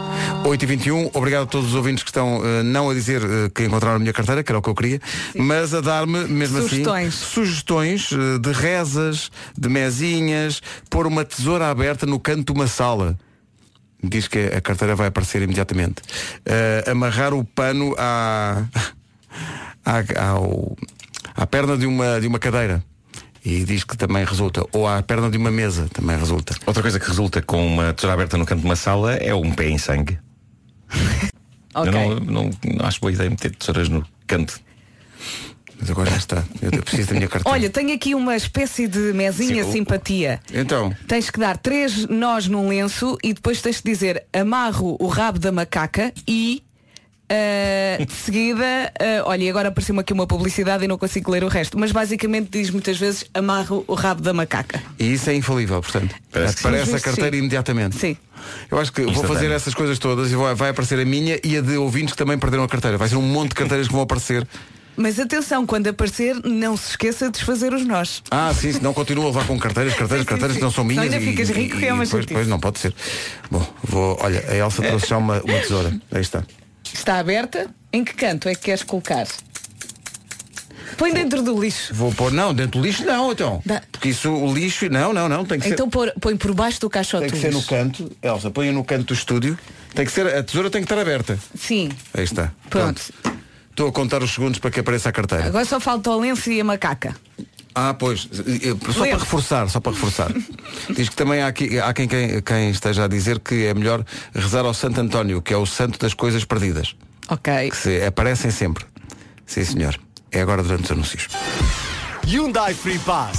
[0.44, 3.50] 8 e 21 obrigado a todos os ouvintes que estão eh, não a dizer eh,
[3.54, 5.00] que encontraram a minha carteira, que era o que eu queria,
[5.36, 7.08] mas a dar-me, mesmo Sugestões.
[7.14, 12.66] assim, sugestões eh, de rezas, de mesinhas, pôr uma tesoura aberta no canto de uma
[12.66, 13.18] sala.
[14.02, 16.02] Diz que a carteira vai aparecer imediatamente.
[16.90, 18.64] Amarrar o pano à,
[19.86, 20.76] à, ao-
[21.36, 22.82] à perna de uma, de uma cadeira.
[23.44, 24.64] E diz que também resulta.
[24.72, 26.54] Ou à perna de uma mesa também resulta.
[26.66, 29.52] Outra coisa que resulta com uma tesoura aberta no canto de uma sala é um
[29.52, 30.18] pé em sangue.
[31.74, 31.88] Ok.
[31.88, 34.60] Eu não, não, não acho boa ideia meter tesouras no canto.
[35.80, 36.44] Mas agora já está.
[36.60, 37.48] Eu preciso da minha carteira.
[37.58, 40.38] Olha, tenho aqui uma espécie de mesinha Sim, o- simpatia.
[40.52, 45.06] Então, Tens que dar três nós num lenço e depois tens que dizer amarro o
[45.06, 46.62] rabo da macaca e
[47.32, 48.64] ah, de seguida,
[49.00, 51.90] ah, olha, e agora apareceu-me aqui uma publicidade e não consigo ler o resto, mas
[51.92, 54.82] basicamente diz muitas vezes amarro o rabo da macaca.
[54.98, 56.14] e isso é infalível, portanto.
[56.30, 56.58] Parece
[56.90, 56.96] sim.
[56.96, 57.38] a carteira Sim.
[57.38, 57.96] imediatamente.
[57.96, 58.16] Sim.
[58.70, 61.56] Eu acho que vou fazer essas coisas todas e vou- vai aparecer a minha e
[61.56, 62.98] a de ouvintes que também perderam a carteira.
[62.98, 64.46] Vai ser um monte de carteiras que vão aparecer.
[64.94, 68.22] Mas atenção, quando aparecer, não se esqueça de desfazer os nós.
[68.30, 70.58] Ah, sim, não continua a levar com carteiras, carteiras, Sim, sim, carteiras sim.
[70.58, 71.14] que não são Senão minhas.
[71.14, 72.94] ainda e- ficas rico, e- que é uma depois, depois não pode ser.
[73.50, 74.18] Bom, vou.
[74.20, 75.92] Olha, a Elsa trouxe já uma, uma tesoura.
[76.10, 76.42] Aí está.
[76.92, 77.68] Está aberta?
[77.92, 79.26] Em que canto é que queres colocar?
[80.96, 81.92] Põe dentro do lixo.
[81.94, 83.62] Vou pôr, não, dentro do lixo não, então.
[83.64, 83.82] Dá.
[83.90, 85.74] Porque isso, o lixo, não, não, não, tem que ser.
[85.74, 87.68] Então pôr- põe por baixo do caixote Tem que do ser no lixo.
[87.68, 89.58] canto, Elsa, põe no canto do estúdio.
[89.94, 91.38] Tem que ser, a tesoura tem que estar aberta.
[91.58, 91.88] Sim.
[92.14, 92.52] Aí está.
[92.70, 93.02] Pronto.
[93.70, 95.46] Estou a contar os segundos para que apareça a carteira.
[95.46, 97.16] Agora só falta o lenço e a macaca.
[97.74, 98.28] Ah, pois,
[98.92, 100.30] só para reforçar, só para reforçar.
[100.94, 104.04] Diz que também há, aqui, há quem, quem, quem esteja a dizer que é melhor
[104.34, 106.94] rezar ao Santo António, que é o santo das coisas perdidas.
[107.28, 107.70] Ok.
[107.70, 108.84] Que se aparecem sempre.
[109.46, 109.98] Sim, senhor.
[110.30, 111.28] É agora durante os anúncios.
[112.26, 113.36] Hyundai Free Pass.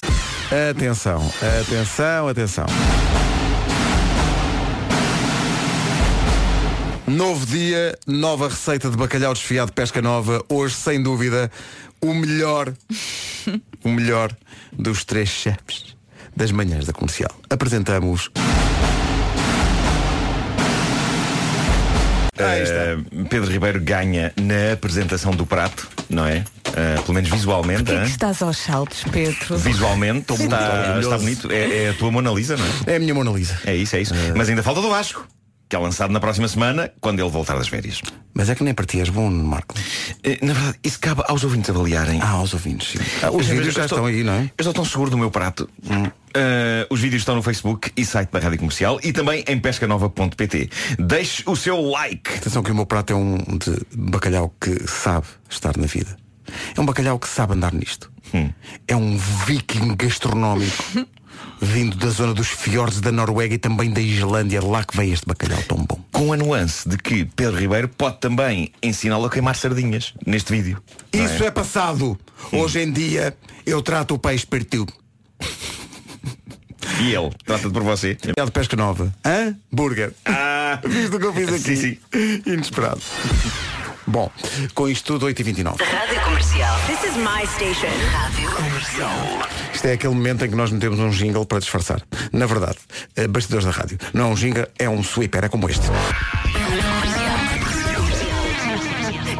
[0.69, 2.65] Atenção, atenção, atenção.
[7.07, 10.43] Novo dia, nova receita de bacalhau desfiado de pesca nova.
[10.47, 11.51] Hoje, sem dúvida,
[12.01, 12.73] o melhor,
[13.83, 14.35] o melhor
[14.71, 15.95] dos três chefes
[16.35, 17.31] das manhãs da comercial.
[17.49, 18.29] Apresentamos.
[22.33, 26.43] Uh, Pedro Ribeiro ganha na apresentação do prato, não é?
[26.69, 27.83] Uh, pelo menos visualmente.
[27.83, 29.57] Porquê que estás aos saltos, Pedro?
[29.57, 31.51] Visualmente está, está bonito.
[31.51, 32.93] É, é a tua Mona Lisa, não é?
[32.93, 33.59] É a minha Mona Lisa.
[33.65, 34.13] É isso, é isso.
[34.35, 35.27] Mas ainda falta do Vasco,
[35.73, 37.99] que é lançado na próxima semana, quando ele voltar das férias.
[38.31, 39.73] Mas é que nem para ti és bom, Marco.
[40.23, 42.21] Eh, Na verdade, isso cabe aos ouvintes avaliarem.
[42.21, 42.99] Ah, aos ouvintes, sim.
[43.23, 44.41] Ah, os Eu- vídeos já estou- estão aí, não é?
[44.43, 45.67] Eu estou tão seguro do meu prato.
[45.89, 50.69] Uh, os vídeos estão no Facebook e site da Rádio Comercial e também em pescanova.pt.
[50.99, 52.35] Deixe o seu like.
[52.35, 56.15] Atenção que o meu prato é um de bacalhau que sabe estar na vida.
[56.77, 58.11] É um bacalhau que sabe andar nisto.
[58.87, 60.83] É um viking gastronómico
[61.63, 64.61] vindo da zona dos fiordes da Noruega e também da Islândia.
[64.63, 65.99] Lá que vem este bacalhau tão bom.
[66.11, 70.81] Com a nuance de que Pedro Ribeiro pode também ensiná-lo a queimar sardinhas neste vídeo.
[71.11, 72.19] Isso é passado.
[72.51, 74.91] Hoje em dia eu trato o peixe perdido.
[76.99, 78.17] E ele, trata-te por você.
[78.35, 79.13] É de pesca nova.
[79.25, 79.55] Hã?
[79.71, 80.13] Burger.
[80.25, 81.75] Ah, Viste o que eu fiz aqui?
[81.75, 81.97] Sim,
[82.45, 83.01] Inesperado.
[84.05, 84.29] Bom,
[84.75, 85.81] com isto tudo 8h29.
[85.81, 86.75] Rádio Comercial.
[86.87, 87.89] This is my station.
[88.11, 88.72] Rádio Comercial.
[89.73, 92.01] Isto é aquele momento em que nós metemos um jingle para disfarçar.
[92.31, 92.77] Na verdade,
[93.15, 93.97] eh, bastidores da rádio.
[94.13, 95.85] Não é um jingle, é um sweeper, é como este.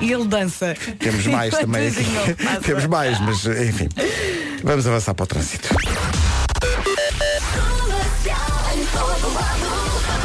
[0.02, 0.76] E ele dança.
[1.00, 2.06] Temos mais também aqui.
[2.66, 3.90] Temos mais, mas eh, enfim.
[4.64, 5.70] Vamos avançar para o trânsito.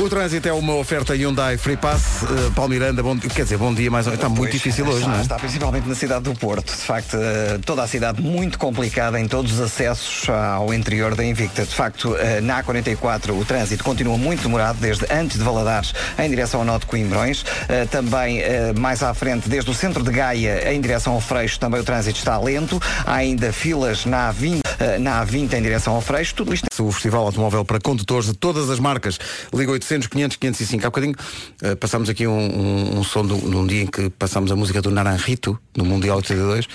[0.01, 2.23] O trânsito é uma oferta Hyundai Free Pass.
[2.23, 4.07] Uh, Paulo Miranda, bom, quer dizer, bom dia menos.
[4.07, 5.23] Está muito Pois, difícil hoje, está, não é?
[5.23, 6.67] Está principalmente na cidade do Porto.
[6.67, 11.25] De facto, eh, toda a cidade muito complicada em todos os acessos ao interior da
[11.25, 11.65] Invicta.
[11.65, 16.31] De facto, eh, na A44 o trânsito continua muito demorado desde antes de Valadares em
[16.31, 17.45] direção ao Nó de Coimbrões.
[17.69, 21.59] Eh, Também eh, mais à frente, desde o centro de Gaia em direção ao Freixo,
[21.59, 22.81] também o trânsito está lento.
[23.05, 26.37] Há ainda filas na A20, eh, na A20 em direção ao Freixo.
[26.37, 29.19] Tudo isto O Festival Automóvel para condutores de todas as marcas.
[29.53, 30.87] Liga 800 500 505.
[30.87, 31.15] Há bocadinho
[31.63, 34.83] eh, passámos aqui um, um, um som de um dia em que passámos a música
[34.83, 36.69] do Naranjito, no Mundial 82.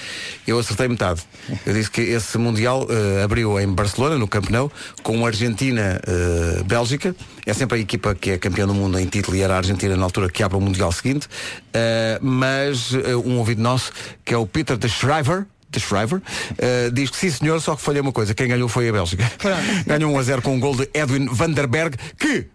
[0.47, 1.21] Eu acertei metade.
[1.65, 4.71] Eu disse que esse Mundial eh, abriu em Barcelona, no Camp Nou,
[5.03, 7.15] com Argentina-Bélgica.
[7.45, 9.95] é sempre a equipa que é campeã do mundo em título e era a Argentina
[9.95, 11.27] na altura que abre o Mundial seguinte.
[11.73, 13.91] Eh, mas eh, um ouvido nosso,
[14.25, 16.21] que é o Peter de Schrijver, de Schrijver,
[16.57, 19.29] eh, diz que sim senhor, só que falhei uma coisa, quem ganhou foi a Bélgica.
[19.85, 22.47] Ganhou 1 a 0 com um gol de Edwin van der Berg, que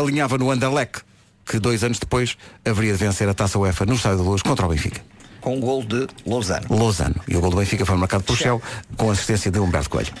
[0.00, 1.02] alinhava no Anderlecht,
[1.44, 4.66] que dois anos depois haveria de vencer a Taça UEFA no Estádio da Luz contra
[4.66, 5.00] o Benfica.
[5.40, 6.66] Com o gol de Lousano.
[6.70, 7.14] Lozano.
[7.28, 8.60] E o gol do Benfica foi marcado por Shell
[8.96, 10.10] com assistência de Humberto Coelho.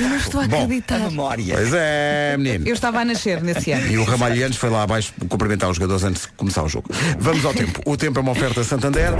[0.00, 0.98] Não estou a A acreditar.
[0.98, 1.54] memória.
[1.54, 2.66] Pois é, menino.
[2.66, 3.86] Eu estava a nascer nesse ano.
[3.86, 6.88] E o Ramalhianos foi lá abaixo cumprimentar os jogadores antes de começar o jogo.
[7.18, 7.80] Vamos ao tempo.
[7.86, 9.12] O tempo é uma oferta Santander.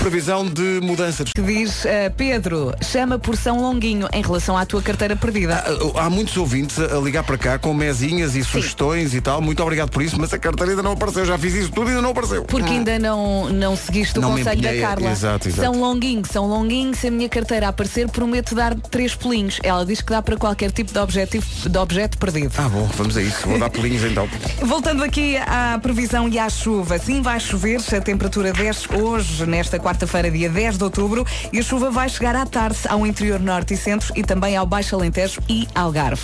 [0.00, 4.64] Previsão de mudança de Que diz, eh, Pedro, chama por São Longuinho em relação à
[4.64, 5.56] tua carteira perdida.
[5.96, 9.40] Ah, Há muitos ouvintes a ligar para cá com mesinhas e sugestões e tal.
[9.40, 11.24] Muito obrigado por isso, mas a carteira ainda não apareceu.
[11.26, 12.44] Já fiz isso tudo e ainda não apareceu.
[12.44, 15.10] Porque ainda não, não seguiste o Não conselho da Carla.
[15.10, 15.62] exato, exato.
[15.62, 16.94] São longuinho, são longuinho.
[16.94, 19.58] Se a minha carteira aparecer, prometo dar três pulinhos.
[19.62, 22.52] Ela diz que dá para qualquer tipo de, objetivo, de objeto perdido.
[22.56, 23.46] Ah, bom, vamos a isso.
[23.46, 24.28] Vou dar pulinhos então.
[24.62, 26.98] Voltando aqui à previsão e à chuva.
[26.98, 31.62] Sim, vai chover, a temperatura desce hoje, nesta quarta-feira, dia 10 de outubro, e a
[31.62, 35.40] chuva vai chegar à tarde ao interior norte e centro e também ao Baixo Alentejo
[35.48, 36.22] e Algarve.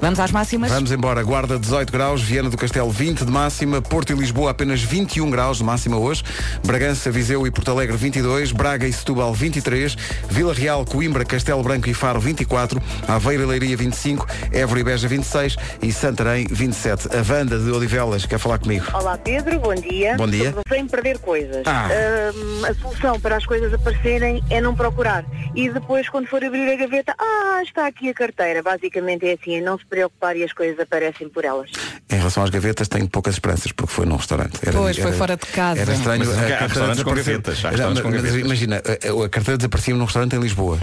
[0.00, 0.70] Vamos às máximas?
[0.70, 1.22] Vamos embora.
[1.22, 5.58] Guarda 18 graus, Viana do Castelo 20 de máxima, Porto e Lisboa apenas 21 graus
[5.58, 6.22] de máxima hoje,
[6.64, 9.96] Bragança, Viseu e Porto Alegre 22, Braga e Setúbal 23,
[10.28, 15.08] Vila Real, Coimbra, Castelo Branco e Faro 24, Aveiro e Leiria 25, Évora e Beja
[15.08, 17.16] 26 e Santarém 27.
[17.16, 18.84] A Vanda de Odivelas quer falar comigo.
[18.92, 20.14] Olá Pedro, bom dia.
[20.18, 20.54] Bom dia.
[20.68, 21.62] Sem perder coisas.
[21.64, 21.88] Ah.
[21.88, 25.24] Ahm, a solução para as coisas aparecerem é não procurar.
[25.54, 28.62] E depois, quando for abrir a gaveta, ah, está aqui a carteira.
[28.62, 31.70] Basicamente é assim, é não se preocupar e as coisas aparecem por elas.
[32.10, 34.58] Em relação às gavetas, tenho poucas esperanças porque foi num restaurante.
[34.70, 35.80] Pois, foi fora de casa.
[35.80, 36.26] Era estranho.
[36.26, 38.40] Mas há a restaurantes com gavetas, restaurantes com gavetas.
[38.46, 38.76] Imagina,
[39.22, 40.78] a, a carteira desaparecia num restaurante em Lisboa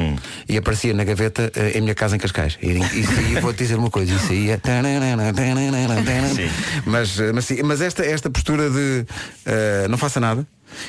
[0.50, 2.58] e aparecia na gaveta eh, em minha casa em Cascais.
[2.62, 4.58] E isso aí, vou-te dizer uma coisa, isso aí é.
[6.86, 9.06] Mas, eh, mas, sim, mas esta, esta postura de
[9.46, 10.46] eh, não faça nada.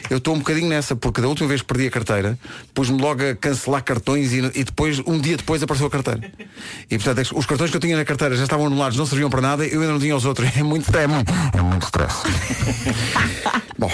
[0.09, 2.39] Eu estou um bocadinho nessa, porque da última vez que perdi a carteira,
[2.73, 6.21] pus-me logo a cancelar cartões e, e depois, um dia depois, apareceu a carteira.
[6.89, 9.29] E portanto, é os cartões que eu tinha na carteira já estavam anulados, não serviam
[9.29, 10.49] para nada, eu ainda não tinha os outros.
[10.57, 12.15] É muito é, mu- é muito stress.
[13.77, 13.91] Bom.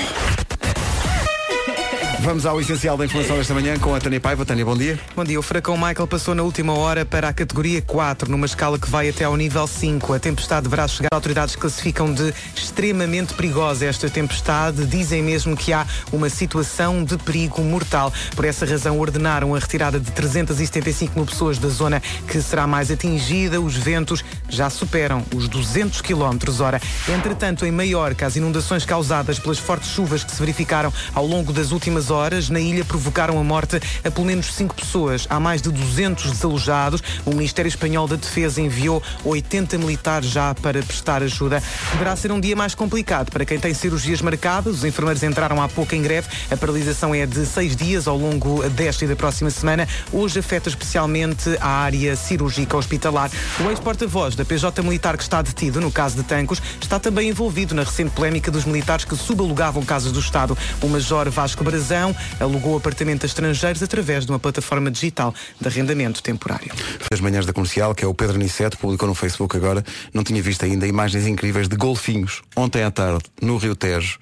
[2.28, 4.44] Vamos ao essencial da informação desta manhã com a Tânia Paiva.
[4.44, 5.00] Tânia, bom dia.
[5.16, 5.40] Bom dia.
[5.40, 9.08] O furacão Michael passou na última hora para a categoria 4, numa escala que vai
[9.08, 10.12] até ao nível 5.
[10.12, 11.08] A tempestade deverá chegar.
[11.10, 14.84] Autoridades classificam de extremamente perigosa esta tempestade.
[14.84, 18.12] Dizem mesmo que há uma situação de perigo mortal.
[18.36, 21.98] Por essa razão, ordenaram a retirada de 375 mil pessoas da zona
[22.30, 23.58] que será mais atingida.
[23.58, 26.78] Os ventos já superam os 200 km hora.
[27.08, 31.72] Entretanto, em Maiorca, as inundações causadas pelas fortes chuvas que se verificaram ao longo das
[31.72, 32.17] últimas horas
[32.50, 35.24] na ilha provocaram a morte a pelo menos cinco pessoas.
[35.30, 37.00] Há mais de 200 desalojados.
[37.24, 41.62] O Ministério Espanhol da Defesa enviou 80 militares já para prestar ajuda.
[41.92, 44.78] Deverá ser um dia mais complicado para quem tem cirurgias marcadas.
[44.78, 46.28] Os enfermeiros entraram há pouco em greve.
[46.50, 49.86] A paralisação é de seis dias ao longo desta e da próxima semana.
[50.12, 53.30] Hoje afeta especialmente a área cirúrgica hospitalar.
[53.60, 57.74] O ex-porta-voz da PJ Militar que está detido no caso de Tancos está também envolvido
[57.74, 60.58] na recente polémica dos militares que subalugavam casas do Estado.
[60.82, 61.97] O Major Vasco Brazão
[62.38, 66.72] alugou apartamento a estrangeiros através de uma plataforma digital de arrendamento temporário.
[67.10, 70.42] Das manhãs da comercial, que é o Pedro Aniceto, publicou no Facebook agora, não tinha
[70.42, 72.42] visto ainda imagens incríveis de golfinhos.
[72.56, 74.18] Ontem à tarde, no Rio Tejo.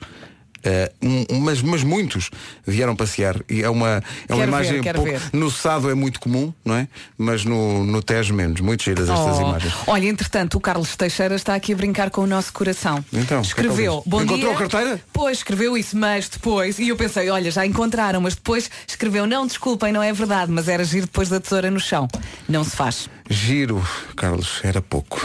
[0.67, 2.31] Eh, um- mas, mas muitos
[2.67, 5.95] vieram passear e é uma, é uma Quero imagem ver, um pouco, no Sado é
[5.95, 6.89] muito comum, não é?
[7.17, 9.43] Mas no, no Tejo menos, muito giras estas Oh.
[9.43, 9.75] imagens.
[9.87, 13.05] Olha, entretanto, o Carlos Teixeira está aqui a brincar com o nosso coração.
[13.13, 14.51] Então, o que é que escreveu, Encontrou dia.
[14.51, 15.01] a carteira?
[15.13, 19.47] Pois, escreveu isso, mas depois, e eu pensei, olha, já encontraram, mas depois escreveu, não,
[19.47, 22.09] desculpem, não é verdade, mas era giro depois da tesoura no chão.
[22.49, 23.09] Não se faz.
[23.31, 23.83] Giro,
[24.17, 25.25] Carlos, era pouco.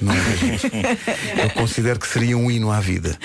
[0.00, 0.60] Não era giro.
[1.42, 3.18] Eu considero que seria um hino à vida.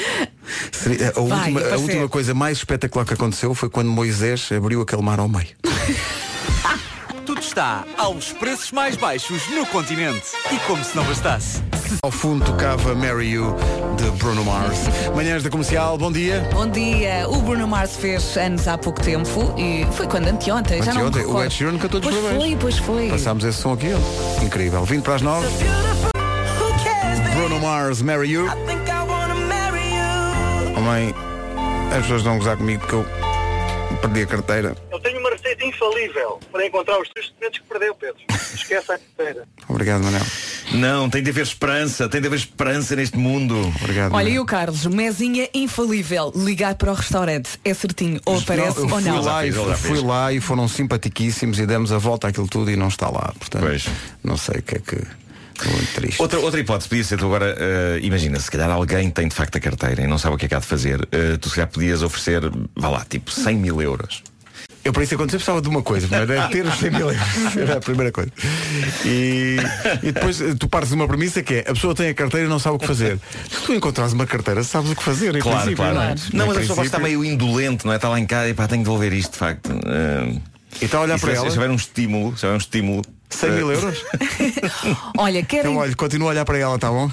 [0.71, 4.81] Seria- a, Vai, última, a última coisa mais espetacular que aconteceu foi quando Moisés abriu
[4.81, 5.47] aquele mar ao meio.
[7.25, 10.23] Tudo está aos preços mais baixos no continente.
[10.51, 11.61] E como se não bastasse.
[12.03, 13.55] Ao fundo tocava Mary You
[13.95, 14.77] de Bruno Mars.
[15.15, 16.45] Manhãs da comercial, bom dia.
[16.51, 17.25] Bom dia.
[17.29, 21.07] O Bruno Mars fez anos há pouco tempo e foi quando anteontem, já não me
[21.07, 21.43] Anteontem, o.
[21.43, 23.07] Ed Sheeran cantou dos Pois foi, pois foi.
[23.09, 24.43] Passámos esse som aqui, ó.
[24.43, 24.83] incrível.
[24.83, 25.47] Vindo para as nove.
[27.35, 28.47] Bruno Mars, Mary You.
[30.75, 31.13] Oh, mãe,
[31.91, 33.05] as pessoas vão gozar comigo porque eu
[34.01, 34.75] perdi a carteira.
[34.91, 38.21] Eu tenho uma receita infalível para encontrar os três documentos que perdeu, Pedro.
[38.53, 39.47] Esqueça a carteira.
[39.69, 40.21] Obrigado, Manel.
[40.73, 43.55] Não, tem de haver esperança, tem de haver esperança neste mundo.
[43.81, 44.13] Obrigado.
[44.13, 47.59] Olha, e o Carlos, mesinha infalível, ligar para o restaurante.
[47.63, 49.21] É certinho, ou aparece Não, eu ou fui não.
[49.21, 52.75] Lá e, fiz, fui lá e foram simpaticíssimos e demos a volta àquilo tudo e
[52.75, 53.33] não está lá.
[53.37, 53.85] Portanto, Pois.
[54.23, 55.22] não sei o que é que.
[55.65, 56.21] Muito triste.
[56.21, 59.55] Outra, outra hipótese podia ser tu agora, eh, imagina, se calhar alguém tem de facto
[59.57, 61.55] a carteira e não sabe o que é que há de fazer, eh, tu se
[61.55, 62.41] calhar podias oferecer,
[62.75, 64.23] vá lá, tipo 100 mil euros.
[64.83, 67.21] Eu para isso acontecer precisava de uma coisa, primeiro era ter os 100 mil euros.
[67.55, 68.29] Era a primeira coisa.
[69.05, 69.55] E,
[70.01, 72.45] e depois eh, tu partes de uma premissa que é a pessoa tem a carteira
[72.47, 73.17] e não sabe o que fazer.
[73.49, 75.35] Se tu encontrares uma carteira, sabes o que fazer.
[75.35, 75.95] em Claro, princípio, claro.
[75.95, 76.15] Não, é?
[76.33, 77.95] Não, mas a pessoa estar meio indolente, não é?
[77.95, 79.69] Está lá em casa e pá, tenho de devolver isto, de facto.
[79.85, 80.35] Eh,
[80.81, 81.49] E está a olhar e se para tiver- ela.
[81.49, 83.01] Se tiver um estímulo, se tiver um estímulo.
[83.35, 84.03] 100 mil eh, euros?
[85.17, 87.09] Olha, querem, Então olha, continua a olhar para ela, tá bom?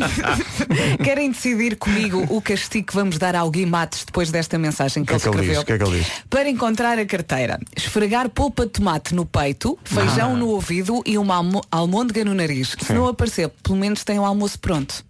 [1.02, 5.08] querem decidir comigo o castigo que vamos dar ao Gui Matos depois desta mensagem que,
[5.08, 5.64] que é ele escreveu?
[5.64, 6.06] Que é que ele diz?
[6.28, 9.94] Para encontrar a carteira, esfregar polpa de tomate no peito, Ah.
[9.94, 12.76] feijão no ouvido e uma almo almôndega no nariz.
[12.80, 15.04] Se não aparecer, pelo menos tem o almoço pronto.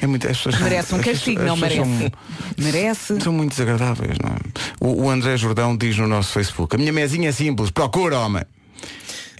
[0.00, 2.12] É muito, são- Merece um as castigo, não as pessoas merece?
[2.58, 3.20] Merece.
[3.20, 4.38] São muito desagradáveis, não é?
[4.80, 8.42] O, o André Jordão diz no nosso Facebook, a minha mesinha é simples, procura, homem.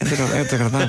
[0.00, 0.88] É desagra- é desagradável.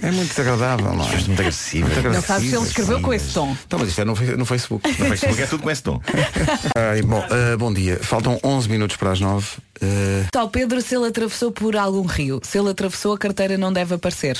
[0.02, 1.16] É muito desagradável, não é?
[1.16, 1.88] Muito agressivo.
[2.10, 3.56] Não sabes se ele escreveu com esse tom.
[3.66, 4.88] Então, mas isto é no, no Facebook.
[4.88, 6.00] No Facebook é tudo com esse tom.
[6.76, 7.98] Ai, bom, ah, bom dia.
[8.02, 9.46] Faltam 11 minutos para as 9.
[9.82, 13.72] Ah, Tal Pedro, se ele atravessou por algum rio, se ele atravessou, a carteira não
[13.72, 14.38] deve aparecer.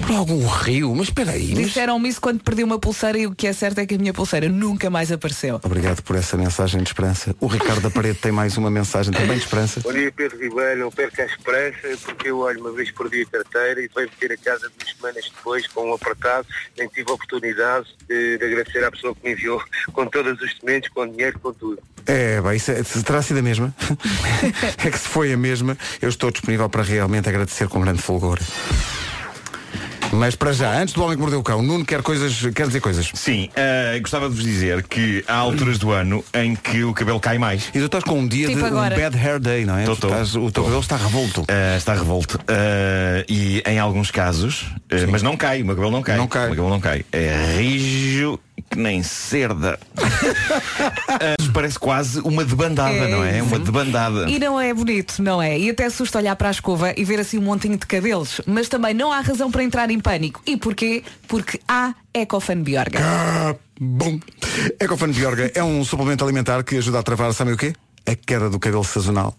[0.00, 1.54] Por algum rio, mas espera aí.
[1.54, 3.98] mas- Disseram-me isso quando perdi uma pulseira e o que é certo é que a
[3.98, 5.60] minha pulseira nunca mais apareceu.
[5.62, 7.34] Obrigado por essa mensagem de esperança.
[7.40, 9.80] O Ricardo da Parede tem mais uma mensagem também de esperança.
[9.80, 13.24] Bom dia Pedro Ribeiro, não perca a esperança porque eu olho uma vez por dia
[13.24, 17.10] a carteira e veio ter a casa duas semanas depois com um apertado, nem tive
[17.10, 21.06] a oportunidade de, de agradecer à pessoa que me enviou com todos os documentos, com
[21.08, 21.78] dinheiro, com tudo.
[22.06, 23.72] É, bem, isso é- se terá sido a mesma.
[24.84, 28.38] é que se foi a mesma, eu estou disponível para realmente agradecer com grande fulgor.
[30.12, 32.80] Mas para já, antes do homem que mordeu o cão, Nuno quer coisas, quer dizer
[32.80, 33.10] coisas.
[33.14, 37.18] Sim, eh, gostava de vos dizer que há alturas do ano em que o cabelo
[37.18, 37.68] cai mais.
[37.68, 38.94] E tu estás com um dia Tipo de agora.
[38.94, 39.84] um bad hair day, não é?
[39.84, 40.08] Tô, tô.
[40.08, 41.44] estás- o teu cabelo está revolto.
[41.48, 42.38] Eh, está revolto.
[42.46, 44.66] Eh, e em alguns casos,
[45.10, 46.16] mas não cai, o meu cabelo não cai.
[46.16, 46.42] Não cai.
[46.44, 47.04] O meu cabelo não cai.
[47.10, 48.38] É rijo
[48.72, 49.78] que nem cerda.
[51.20, 53.38] Eh, parece quase uma debandada, É não é?
[53.38, 53.46] isso.
[53.46, 54.30] Uma debandada.
[54.30, 55.58] E não é bonito, não é?
[55.58, 58.40] E até assusta olhar para a escova e ver assim um montinho de cabelos.
[58.46, 60.40] Mas também não há razão para entrar em pânico.
[60.46, 61.04] E porquê?
[61.28, 62.98] Porque há Ecofan Biorga.
[63.02, 64.18] Ah, bom.
[64.80, 67.74] Ecofan Biorga é um suplemento alimentar que ajuda a travar, sabem o quê?
[68.06, 69.36] A queda do cabelo sazonal.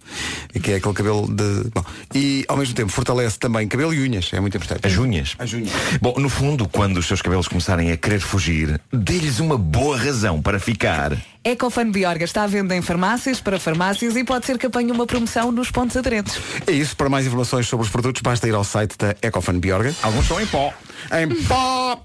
[0.61, 1.69] Que é aquele cabelo de.
[1.73, 1.83] Bom,
[2.13, 4.29] e ao mesmo tempo fortalece também cabelo e unhas.
[4.33, 4.85] É muito importante.
[4.85, 5.35] As unhas.
[5.37, 5.71] As unhas.
[6.01, 10.41] Bom, no fundo, quando os seus cabelos começarem a querer fugir, dê-lhes uma boa razão
[10.41, 11.17] para ficar.
[11.43, 15.05] Ecofan Biorga está à venda em farmácias, para farmácias e pode ser que apanhe uma
[15.05, 16.39] promoção nos pontos aderentes.
[16.65, 16.95] É isso.
[16.95, 19.93] Para mais informações sobre os produtos, basta ir ao site da Ecofan Biorga.
[20.01, 20.73] Alguns são em pó.
[21.11, 22.01] Em pó!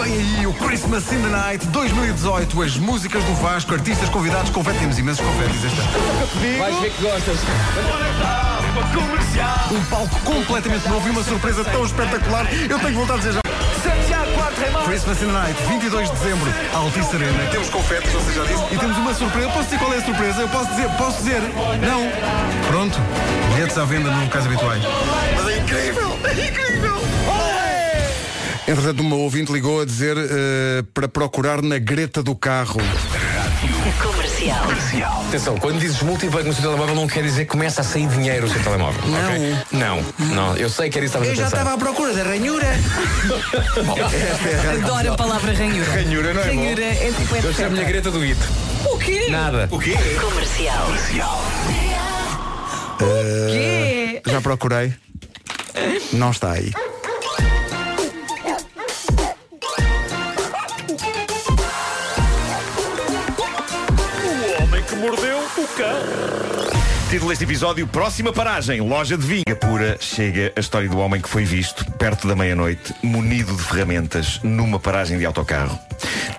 [0.00, 4.78] Vem aí o Christmas in the Night 2018, as músicas do Vasco, artistas convidados, confete,
[4.78, 6.58] temos imensos confetes este ano.
[6.58, 7.38] Vais ver que gostas.
[9.72, 13.32] Um palco completamente novo e uma surpresa tão espetacular, eu tenho que voltar a dizer
[13.32, 13.40] já.
[14.86, 17.50] Christmas in the Night, 22 de dezembro, Altice Arena.
[17.50, 18.74] Temos confetes, você já disse.
[18.74, 19.46] E temos uma surpresa.
[19.46, 20.40] Eu posso dizer qual é a surpresa?
[20.40, 21.40] Eu posso dizer, posso dizer.
[21.86, 22.10] Não.
[22.68, 22.98] Pronto.
[23.54, 24.82] Bilhetes à venda nos locais habituais.
[25.36, 27.67] Mas é incrível, é incrível.
[28.68, 32.78] Entretanto, uma ouvinte ligou a dizer eh, para procurar na greta do carro.
[34.02, 35.24] Comercial.
[35.26, 38.46] Atenção, quando dizes multibanco no seu telemóvel não quer dizer que começa a sair dinheiro
[38.46, 39.02] no seu telemóvel.
[39.06, 39.18] Não.
[39.18, 39.56] ok?
[39.72, 40.04] Não,
[40.34, 40.56] não.
[40.56, 41.72] Eu sei que era isso que estavas a pensar.
[41.72, 42.66] à procura da ranhura.
[43.98, 44.82] É.
[44.84, 45.90] Adoro a palavra ranhura.
[45.90, 46.60] Ranhura, não é bom?
[46.62, 47.84] Ranhura é tipo é Eu a perfeita.
[47.84, 48.38] Greta do It.
[48.84, 49.26] O quê?
[49.30, 49.68] Nada.
[49.70, 49.94] O quê?
[53.48, 54.22] Quê?
[54.26, 54.92] Já procurei.
[56.12, 56.72] Não está aí.
[67.08, 69.44] Título deste episódio, próxima paragem, loja de vinho.
[69.60, 74.40] Pura chega a história do homem que foi visto perto da meia-noite, munido de ferramentas,
[74.42, 75.78] numa paragem de autocarro.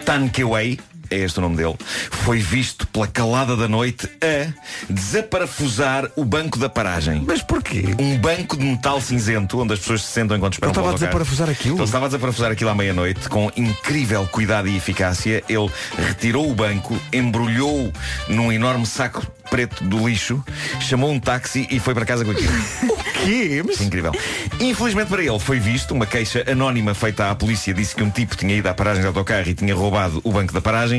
[0.05, 0.77] Tan Kewei,
[1.09, 1.75] é este o nome dele,
[2.11, 4.51] foi visto pela calada da noite a
[4.89, 7.23] desaparafusar o banco da paragem.
[7.25, 7.95] Mas porquê?
[7.99, 10.93] Um banco de metal cinzento onde as pessoas se sentam enquanto esperam Ele estava a
[10.93, 11.77] desaparafusar aquilo?
[11.77, 15.43] Ele estava a desaparafusar aquilo à meia-noite com incrível cuidado e eficácia.
[15.49, 17.91] Ele retirou o banco, embrulhou
[18.27, 20.43] num enorme saco preto do lixo,
[20.79, 22.53] chamou um táxi e foi para casa com aquilo.
[23.25, 23.63] quê?
[23.65, 23.81] Mas...
[23.81, 24.11] Incrível.
[24.59, 28.35] Infelizmente para ele foi visto, uma queixa anónima feita à polícia disse que um tipo
[28.35, 30.98] tinha ido à paragem de autocarro e tinha roubado o banco da paragem.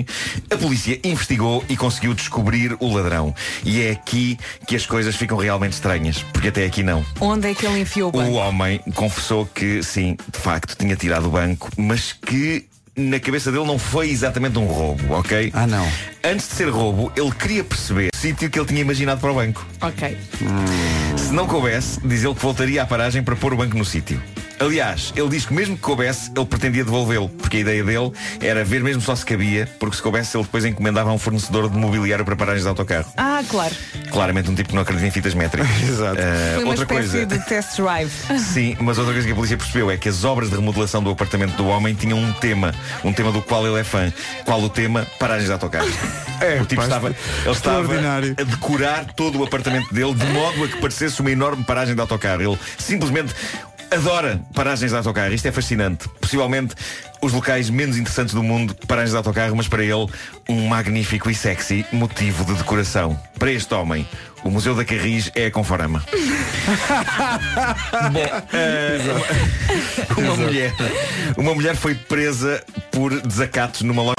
[0.51, 3.35] A polícia investigou e conseguiu descobrir o ladrão.
[3.65, 7.05] E é aqui que as coisas ficam realmente estranhas, porque até aqui não.
[7.21, 8.33] Onde é que ele enfiou o O banco?
[8.37, 13.65] homem confessou que sim, de facto tinha tirado o banco, mas que na cabeça dele
[13.65, 15.51] não foi exatamente um roubo, ok?
[15.55, 15.89] Ah, não.
[16.23, 19.35] Antes de ser roubo, ele queria perceber o sítio que ele tinha imaginado para o
[19.35, 19.67] banco.
[19.81, 20.19] Ok.
[21.17, 24.21] Se não coubesse, diz ele que voltaria à paragem para pôr o banco no sítio.
[24.61, 28.63] Aliás, ele diz que mesmo que coubesse, ele pretendia devolvê-lo, porque a ideia dele era
[28.63, 31.79] ver mesmo só se cabia, porque se coubesse ele depois encomendava a um fornecedor de
[31.79, 33.11] mobiliário para paragens de autocarro.
[33.17, 33.75] Ah, claro.
[34.11, 35.71] Claramente um tipo que não acredita em fitas métricas.
[35.83, 36.21] Exato.
[36.21, 37.25] Eh, Foi uma outra coisa.
[37.25, 38.11] de test drive.
[38.39, 41.09] Sim, mas outra coisa que a polícia percebeu é que as obras de remodelação do
[41.11, 44.13] apartamento do homem tinham um tema, um tema do qual ele é fã.
[44.45, 45.07] Qual o tema?
[45.19, 45.91] Paragens de autocarros.
[46.41, 47.17] É, o tipo pá, estava, ele
[47.51, 51.95] estava a decorar todo o apartamento dele de modo a que parecesse uma enorme paragem
[51.95, 52.41] de autocarro.
[52.41, 53.35] Ele simplesmente
[53.91, 55.35] adora paragens de autocarro.
[55.35, 56.09] Isto é fascinante.
[56.21, 56.75] Possivelmente
[57.21, 60.07] os locais menos interessantes do mundo, paragens de autocarro, mas para ele
[60.49, 63.21] um magnífico e sexy motivo de decoração.
[63.39, 64.07] Para este homem,
[64.45, 66.05] o Museu da Carris é a Conforama.
[68.13, 68.99] Bom, eh,
[70.17, 70.73] uma mulher,
[71.37, 74.17] uma mulher foi presa por desacatos numa loja.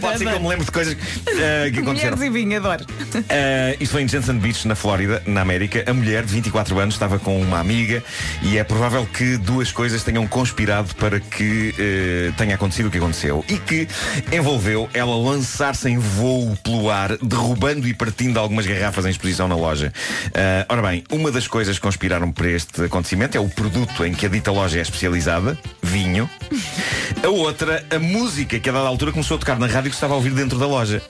[0.00, 2.16] Pode ser que eu me lembro de coisas eh, que aconteceram.
[2.16, 2.84] Mulheres e vinho, adoro.
[2.84, 5.84] Uh, isto foi em Jensen Beach, na Flórida, na América.
[5.86, 8.02] A mulher de 24 anos estava com uma amiga
[8.42, 12.98] e é provável que duas coisas tenham conspirado para que eh, tenha acontecido o que
[12.98, 13.44] aconteceu.
[13.48, 13.88] E que
[14.32, 19.56] envolveu ela lançar-se em voo pelo ar, derrubando e partindo algumas garrafas em exposição na
[19.56, 19.92] loja.
[20.28, 24.14] Uh, ora bem, uma das coisas que conspiraram para este acontecimento é o produto em
[24.14, 26.28] que a dita loja é especializada, vinho.
[27.22, 29.98] A outra, a música que a dada altura começou a tocar na rádio que se
[29.98, 31.02] estava a ouvir dentro da loja.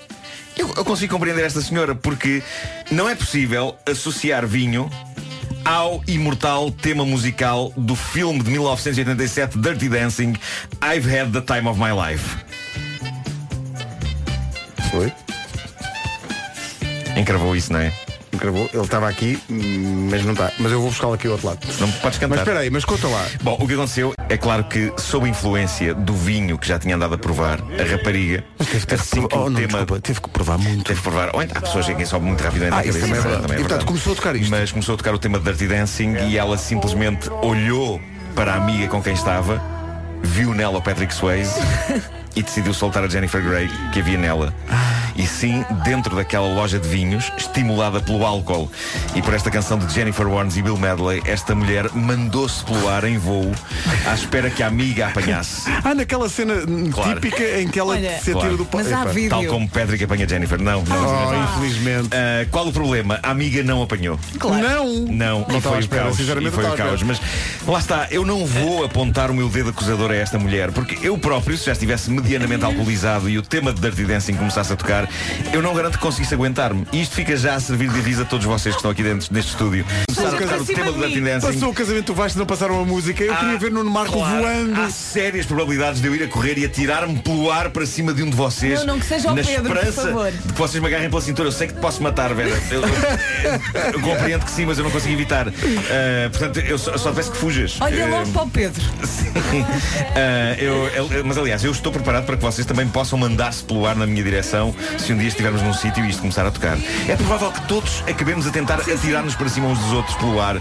[0.57, 2.43] Eu, eu consigo compreender esta senhora porque
[2.91, 4.89] não é possível associar vinho
[5.64, 10.35] ao imortal tema musical do filme de 1987 Dirty Dancing
[10.83, 12.37] I've Had the Time of My Life.
[14.91, 15.12] Foi?
[17.16, 17.93] Encravou isso, não é?
[18.35, 18.68] Encravou.
[18.72, 20.51] Ele estava aqui, mas não está.
[20.59, 21.59] Mas eu vou buscá-lo aqui ao outro lado.
[21.80, 22.30] Não podes cantar.
[22.37, 23.24] Mas espera aí, mas conta lá.
[23.43, 27.14] Bom, o que aconteceu é claro que, sob influência do vinho que já tinha andado
[27.14, 28.45] a provar, a rapariga,
[28.93, 29.68] assim que Oh, o não, tema.
[29.78, 30.85] desculpa, teve que provar muito.
[30.85, 31.30] Teve que provar.
[31.35, 32.99] Ou então, há pessoas que sobe muito rapidamente Ah, cabeça.
[33.01, 33.43] também é verdade.
[33.43, 34.51] também E, portanto, começou a tocar isto.
[34.51, 38.01] Mas começou a tocar o tema de Dirty Dancing e ela simplesmente olhou
[38.35, 39.62] para a amiga com quem estava,
[40.22, 41.55] viu nela o Patrick Swayze
[42.37, 44.55] e decidiu soltar a Jennifer Grey que havia nela.
[45.16, 48.68] E sim, dentro daquela loja de vinhos, estimulada pelo álcool
[49.14, 53.05] e por esta canção de Jennifer Warnes e Bill Medley, esta mulher mandou-se pelo ar
[53.05, 53.53] em voo
[54.09, 55.70] à espera que a amiga a apanhasse.
[55.85, 56.55] Ah, naquela cena
[56.93, 57.14] Claro.
[57.14, 59.05] típica em que ela Olha, se atira do pa- Epá.
[59.30, 60.61] Tal como Patrick apanha Jennifer.
[60.61, 61.28] Não, não.
[61.28, 62.09] Oh, infelizmente.
[62.12, 63.20] Ah, qual o problema?
[63.22, 64.18] A amiga não apanhou.
[64.39, 64.62] Claro.
[64.66, 64.85] Não.
[65.05, 66.18] Não, Não e foi espera, caos.
[66.18, 67.03] E foi não o caos.
[67.05, 67.20] Mas
[67.66, 71.16] lá está, eu não vou apontar o meu dedo acusador a esta mulher, porque eu
[71.16, 75.09] próprio, se já estivesse medianamente alcoolizado e o tema de Dirty Dancing começasse a tocar,
[75.53, 76.87] eu não garanto que conseguisse aguentar-me.
[76.91, 79.29] E isto fica já a servir de aviso a todos vocês que estão aqui dentro
[79.33, 79.85] neste estúdio.
[80.14, 81.53] Começar a tocar o tema do Dirty Dancing.
[81.53, 83.22] Passou o casamento do Vasco e não passaram a música.
[83.22, 84.81] Eu queria ver Nuno Marco Claro, voando.
[84.81, 88.22] Há sérias probabilidades de eu ir a correr e atirar-me pelo ar para cima de
[88.22, 88.81] um de vocês.
[88.81, 90.31] Não, não que seja o na Pedro, por esperança favor.
[90.33, 91.49] de que vocês me agarrem pela cintura.
[91.49, 92.51] Eu sei que te posso matar, Vera.
[92.70, 95.49] Eu, eu- eu compreendo que sim, mas eu não consigo evitar.
[95.49, 97.77] Ah, portanto, eu só, só peço que fujas.
[97.81, 98.83] Olha Ah, logo para o Pedro.
[100.16, 103.87] ah, eu- eu- mas aliás, eu estou preparado para que vocês também possam mandar-se pelo
[103.87, 106.77] ar na minha direção se um dia estivermos num sítio e isto começar a tocar.
[107.09, 110.57] É provável que todos acabemos a tentar atirar-nos para cima uns dos outros pelo ar.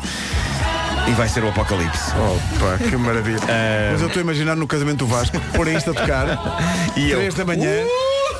[1.05, 2.11] E vai ser o apocalipse.
[2.11, 3.39] Opa, que maravilha.
[3.91, 6.27] Mas eu estou a imaginar no casamento do Vasco, pôr isto a tocar,
[6.95, 7.83] E eu- três da manhã,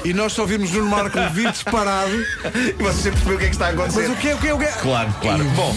[0.06, 2.12] e nós só vimos Nuno Marco vir disparado.
[2.56, 4.08] E vocês sempre perceberam o que é que está a acontecer.
[4.08, 4.72] Mas o que é, o que é, o que é?
[4.72, 5.44] Claro, claro.
[5.56, 5.76] Bom,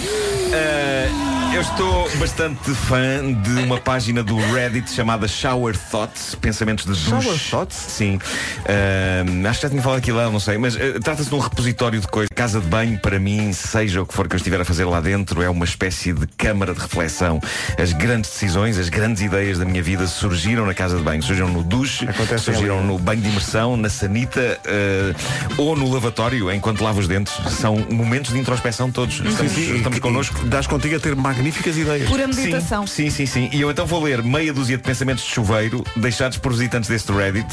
[0.53, 1.09] eh,
[1.57, 7.09] eu estou bastante fã de uma página do Reddit chamada Shower Thoughts, pensamentos de duche.
[7.09, 7.76] Shower Thoughts?
[7.76, 8.18] Sim.
[8.66, 11.38] Eh, acho que já tinha falado aqui lá, não sei, mas eh, trata-se de um
[11.38, 12.28] repositório de coisas.
[12.34, 15.00] Casa de banho, para mim, seja o que for que eu estiver a fazer lá
[15.00, 17.40] dentro, é uma espécie de câmara de reflexão.
[17.82, 21.48] As grandes decisões, as grandes ideias da minha vida surgiram na casa de banho, surgiram
[21.48, 22.86] no duche, Acontecem surgiram ali.
[22.86, 25.14] no banho de imersão, na sanita eh,
[25.57, 27.32] ou no lavatório, enquanto lavo os dentes.
[27.50, 29.14] São momentos de introspeção todos.
[29.20, 30.38] Estamos, Sim, sim, estamos e- connosco.
[30.44, 31.14] e Dás contigo a ter
[31.47, 32.09] magníficas ideias.
[32.09, 32.86] Pura meditação.
[32.86, 33.49] Sim, sim, sim.
[33.53, 37.12] E eu então vou ler meia dúzia de pensamentos de chuveiro deixados por visitantes deste
[37.12, 37.47] Reddit.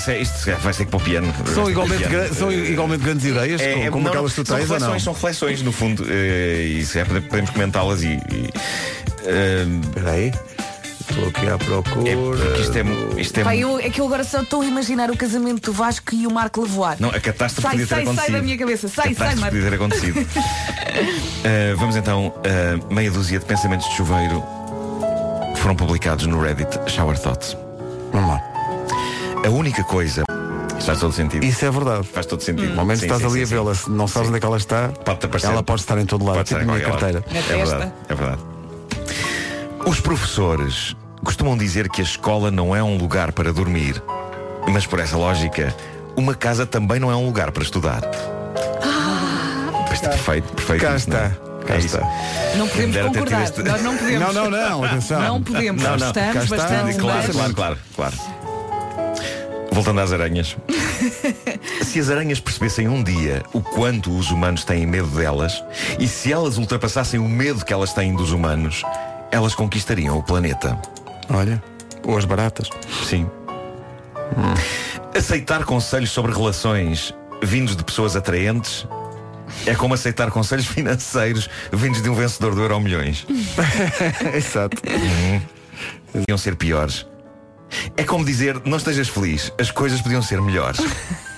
[0.00, 1.34] Se- isto calhar vai ser que para o piano.
[1.54, 2.14] São igualmente, piano.
[2.28, 4.70] gra- são igualmente grandes ideias, É, como, é- como não, aquelas que tu são tens
[4.70, 4.86] ou não?
[4.92, 6.04] reflexões, são reflexões no fundo.
[6.08, 8.06] eh, e se pode- podemos comentá-las e.
[8.08, 8.50] e,
[9.26, 9.66] eh,
[9.96, 10.32] Espera aí.
[11.10, 12.10] Estou aqui à procura.
[12.10, 14.64] é porque isto é, isto é Pai, eu, é que eu agora só estou a
[14.64, 16.96] imaginar o casamento do Vasco e o Marco Lavoar.
[17.00, 18.34] Não, a catástrofe Sai, podia ter sai, sai acontecido.
[18.36, 18.88] da minha cabeça.
[18.88, 19.56] Sai, sai, catástrofe Marco.
[19.56, 20.18] podia ter acontecido.
[20.20, 24.42] Uh, vamos então, uh, meia dúzia de pensamentos de chuveiro
[25.56, 27.56] foram publicados no Reddit Shower Thoughts.
[28.12, 28.42] Vamos lá.
[29.44, 30.24] A única coisa.
[30.84, 31.44] Faz todo sentido.
[31.44, 32.06] Isso é verdade.
[32.08, 32.70] Faz todo sentido.
[32.70, 34.46] No momento Sim, estás sim, ali sim, a vê-la, se não sabes onde é que
[34.46, 35.46] ela está, aparecer.
[35.46, 37.24] ela pode estar em todo lado, Pode tipo estar na em minha carteira.
[37.30, 38.51] É verdade, é verdade.
[39.86, 44.02] Os professores costumam dizer que a escola não é um lugar para dormir.
[44.68, 45.74] Mas por essa lógica,
[46.16, 48.02] uma casa também não é um lugar para estudar.
[49.92, 50.80] Isto é perfeito, perfeito.
[50.82, 51.26] Cá isso, não é?
[51.26, 51.86] está, cá É isso.
[51.96, 52.08] está.
[52.56, 53.42] Não podemos concordar.
[53.42, 54.20] este- Nós não podemos.
[54.20, 55.20] Não, não, não, atenção.
[55.20, 55.82] Não podemos.
[55.82, 56.56] Não, não, Estamos cá está.
[56.56, 57.32] bastante Claro, bem.
[57.32, 58.16] claro, claro, claro.
[59.72, 60.56] Voltando às aranhas.
[61.82, 65.62] se as aranhas percebessem um dia o quanto os humanos têm medo delas,
[65.98, 68.82] e se elas ultrapassassem o medo que elas têm dos humanos,
[69.32, 70.78] elas conquistariam o planeta.
[71.30, 71.60] Olha,
[72.04, 72.68] ou as baratas.
[73.08, 73.28] Sim.
[75.16, 78.86] Aceitar conselhos sobre relações vindos de pessoas atraentes
[79.66, 83.26] é como aceitar conselhos financeiros vindos de um vencedor do Euro Milhões.
[84.34, 84.80] Exato.
[86.12, 87.06] Podiam ser piores.
[87.96, 90.80] É como dizer, não estejas feliz, as coisas podiam ser melhores.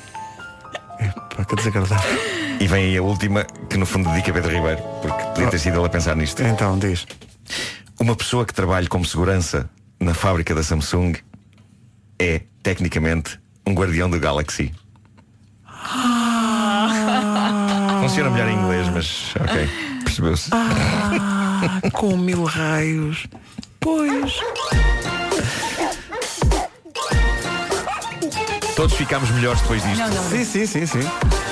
[1.49, 2.21] Que desagradável.
[2.61, 5.59] E vem aí a última, que no fundo dedica a Pedro Ribeiro, porque podia ter
[5.59, 6.43] sido ele a pensar nisto.
[6.45, 7.05] Então, diz.
[7.99, 9.71] Uma pessoa que trabalha como segurança
[10.01, 11.15] na fábrica da Samsung
[12.19, 14.73] é tecnicamente, um guardião do Galaxy.
[15.67, 17.45] Ah.
[18.03, 19.69] Funciona melhor em inglês, mas ok,
[20.05, 20.51] percebeu-se.
[20.53, 23.27] Ah, com mil raios.
[23.81, 24.41] Pois.
[28.85, 29.97] Todos ficámos melhores depois disto.
[29.97, 30.29] Não, não.
[30.29, 30.99] Sim, sim, sim, sim.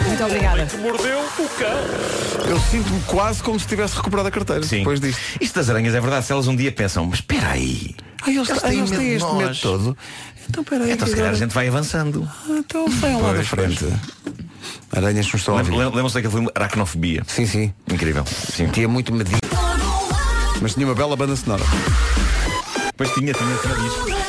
[0.06, 0.68] Muito obrigada.
[0.82, 2.46] Mordeu o cão.
[2.46, 4.80] Eu sinto-me quase como se tivesse recuperado a carteira Sim.
[4.80, 5.18] depois disto.
[5.40, 7.96] Isto das aranhas é verdade, se elas um dia pensam, mas espera aí.
[8.20, 9.38] Ai, eles, eles têm de este nós.
[9.38, 9.96] medo todo.
[10.46, 10.90] Então, peraí.
[10.90, 12.30] Então se calhar a agora- gente vai avançando.
[12.30, 13.86] Ah, Então, vai lá da Pois, frente.
[14.94, 17.22] Aranhas não estão a Lembram-se daquele filme Aracnofobia?
[17.26, 17.72] Sim, sim.
[17.90, 18.26] Incrível.
[18.26, 18.66] Sim.
[18.68, 19.38] Tinha muito medido.
[20.60, 21.64] Mas tinha uma bela banda sonora.
[22.88, 24.21] Depois tinha, tinha, tinha.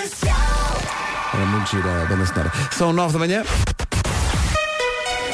[1.45, 2.51] Muito gira a banda sonora.
[2.71, 3.43] São nove da manhã.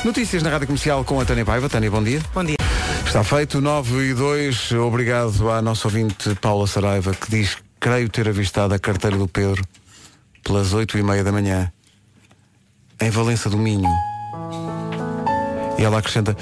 [0.03, 1.69] Notícias na Rádio Comercial com a Tânia Paiva.
[1.69, 2.21] Tânia, bom dia.
[2.33, 2.57] Bom dia.
[3.05, 4.71] Está feito, 9 e 2.
[4.73, 9.63] Obrigado à nossa ouvinte Paula Saraiva, que diz creio ter avistado a carteira do Pedro
[10.43, 11.71] pelas 8 e meia da manhã
[13.01, 13.89] em Valença do Minho.
[15.77, 16.35] E ela acrescenta,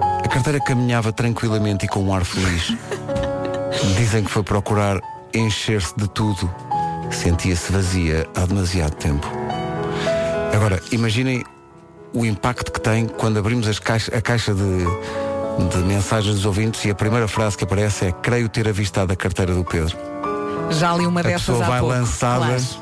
[0.00, 2.76] a carteira caminhava tranquilamente e com um ar feliz.
[3.96, 5.00] Dizem que foi procurar
[5.34, 6.67] encher-se de tudo.
[7.10, 9.26] Sentia-se vazia há demasiado tempo.
[10.54, 11.44] Agora, imaginem
[12.12, 14.84] o impacto que tem quando abrimos caixa- a caixa de,
[15.70, 19.16] de mensagens dos ouvintes e a primeira frase que aparece é creio ter avistado a
[19.16, 19.96] carteira do Pedro.
[20.70, 21.94] Já li uma a dessas pessoa há vai pouco.
[21.94, 22.52] lançada, Claro.
[22.52, 22.78] mas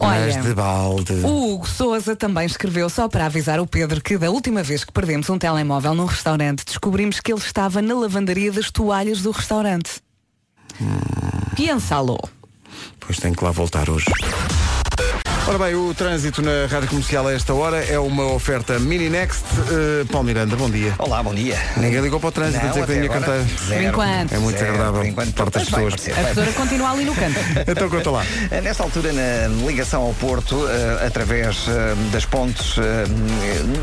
[0.00, 1.12] Olha, de balde.
[1.24, 4.92] O Hugo Souza também escreveu só para avisar o Pedro que da última vez que
[4.92, 10.00] perdemos um telemóvel num restaurante, descobrimos que ele estava na lavandaria das toalhas do restaurante.
[11.56, 12.18] Piensa-lo.
[13.00, 14.06] Pois tem que lá voltar hoje.
[15.48, 19.42] Ora bem, o trânsito na Rádio Comercial a esta hora é uma oferta Mini Next.
[19.70, 20.94] Uh, Paulo Miranda, bom dia.
[20.98, 21.56] Olá, bom dia.
[21.78, 23.42] Ninguém ligou para o trânsito a Não, dizer que carteira.
[23.66, 23.80] zero.
[23.80, 24.32] Por enquanto.
[24.34, 25.94] É muito desagradável por enquanto, parte das vai pessoas.
[25.94, 27.38] aparecer, A vai tesoura continua ali no canto.
[27.66, 28.26] Então conta lá.
[28.50, 32.76] Eh, Nesta altura, na ligação ao Porto, eh, através eh, das pontes,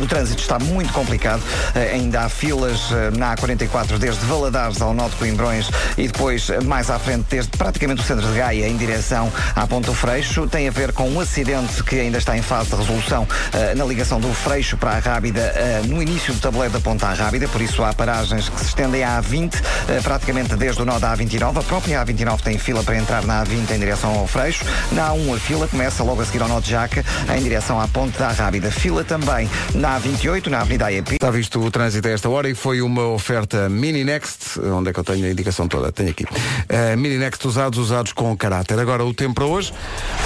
[0.02, 1.42] o trânsito está muito complicado.
[1.74, 2.80] Ainda há filas
[3.18, 8.06] na A44 desde Valadares ao Norte Coimbrões e depois mais à frente desde praticamente o
[8.06, 10.46] centro de Gaia em direção à Ponta do Freixo.
[10.48, 11.55] Tem a ver com um acidente
[11.86, 15.42] que ainda está em fase de resolução eh, na ligação do Freixo para a Rábida
[15.42, 18.66] eh, no início do tabuleiro da Ponta à Rábida, por isso há paragens que se
[18.68, 19.54] estendem à A20,
[19.88, 21.60] eh, praticamente desde o nó da A29.
[21.60, 24.66] A própria A29 tem fila para entrar na A20 em direção ao Freixo.
[24.92, 27.04] Na A1 a fila começa logo a seguir ao nó de Jaca
[27.36, 28.72] em direção à Ponte da Rábida.
[28.72, 31.14] Fila também na A28, na Avenida AEP.
[31.14, 34.94] Está visto o trânsito a esta hora e foi uma oferta Mini Next, onde é
[34.94, 35.92] que eu tenho a indicação toda?
[35.92, 36.24] Tenho aqui.
[36.24, 38.80] Uh, Mini Next usados, usados com caráter.
[38.80, 39.74] Agora o tempo para hoje,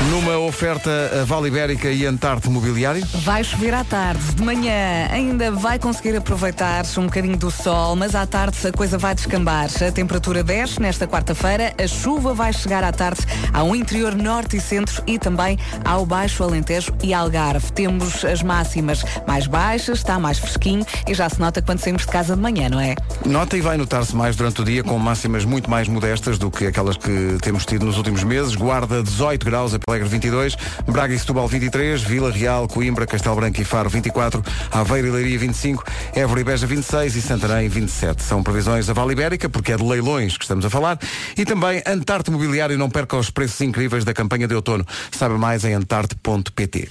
[0.10, 0.90] numa oferta
[1.20, 3.06] a Vale Ibérica e Antarte Mobiliário.
[3.24, 8.16] Vai chover à tarde, de manhã ainda vai conseguir aproveitar um bocadinho do sol, mas
[8.16, 9.70] à tarde a coisa vai descambar.
[9.86, 14.62] A temperatura desce nesta quarta-feira, a chuva vai chegar à tarde ao interior norte e
[14.62, 17.72] centro e também ao Baixo Alentejo e Algarve.
[17.74, 22.08] Temos as máximas mais baixas, está mais fresquinho e já se nota quando saímos de
[22.08, 22.96] casa de manhã, não é?
[23.26, 26.66] Nota e vai notar-se mais durante o dia com máximas muito mais modestas do que
[26.68, 28.56] aquelas que temos tido nos últimos meses.
[28.56, 30.56] Guarda 18 graus, Alegre 22,
[31.00, 35.40] Braga e Setúbal 23, Vila Real, Coimbra, Castelo Branco e Faro 24, Aveiro e Leiria
[35.40, 35.82] 25,
[36.14, 38.22] Évora e Beja 26 e Santarém 27.
[38.22, 41.00] São previsões da Vale Ibérica, porque é de leilões que estamos a falar,
[41.38, 44.86] e também Antarte Mobiliário não perca os preços incríveis da campanha de outono.
[45.10, 46.90] Saiba mais em antarte.pt.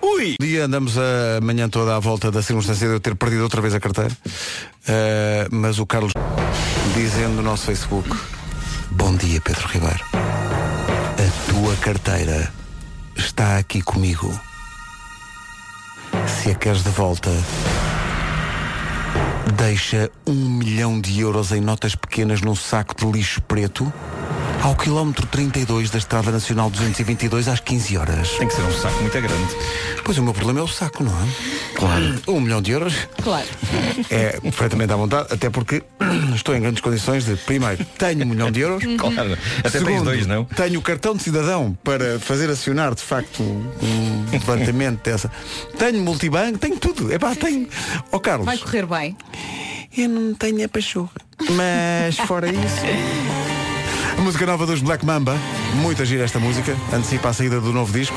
[0.00, 0.36] Ui!
[0.40, 3.74] Dia andamos a manhã toda à volta da circunstância de eu ter perdido outra vez
[3.74, 4.12] a carteira.
[4.12, 6.12] Uh, mas o Carlos
[6.94, 8.08] dizendo no nosso Facebook
[8.92, 12.59] Bom dia Pedro Ribeiro A tua carteira
[13.20, 14.38] está aqui comigo.
[16.26, 17.30] Se a queres de volta
[19.56, 23.92] Deixa um milhão de euros em notas pequenas num saco de lixo preto
[24.62, 28.28] ao quilómetro 32 da Estrada Nacional 222 às 15 horas.
[28.32, 29.56] Tem que ser um saco muito grande.
[30.04, 31.26] Pois o meu problema é o saco, não é?
[31.74, 32.22] Claro.
[32.28, 33.46] Um milhão de euros Claro.
[34.10, 35.82] é perfeitamente à vontade, até porque
[36.34, 38.84] estou em grandes condições de, primeiro, tenho um milhão de euros.
[38.98, 39.32] Claro.
[39.60, 40.44] Até tens Segundo, dois, não?
[40.44, 45.30] Tenho o cartão de cidadão para fazer acionar, de facto, um levantamento dessa.
[45.78, 47.10] Tenho multibanco, tenho tudo.
[47.12, 47.66] Epá, tenho.
[48.12, 49.16] Ó Carlos, Vai correr bem.
[49.96, 51.10] eu não tenho a pachorra.
[51.52, 53.59] Mas fora isso.
[54.22, 55.34] Música nova dos Black Mamba,
[55.76, 58.16] muito gira esta música, antecipa a saída do novo disco,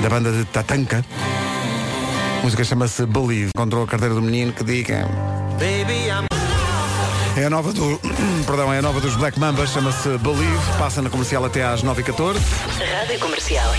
[0.00, 1.04] da banda de Tatanka.
[2.38, 3.50] A música chama-se Believe.
[3.54, 5.08] Encontrou a carteira do menino que diga.
[7.36, 8.00] É a nova do.
[8.46, 12.36] Perdão, é a nova dos Black Mambas, chama-se Believe, passa na comercial até às 9h14.
[12.98, 13.74] Rádio Comercial.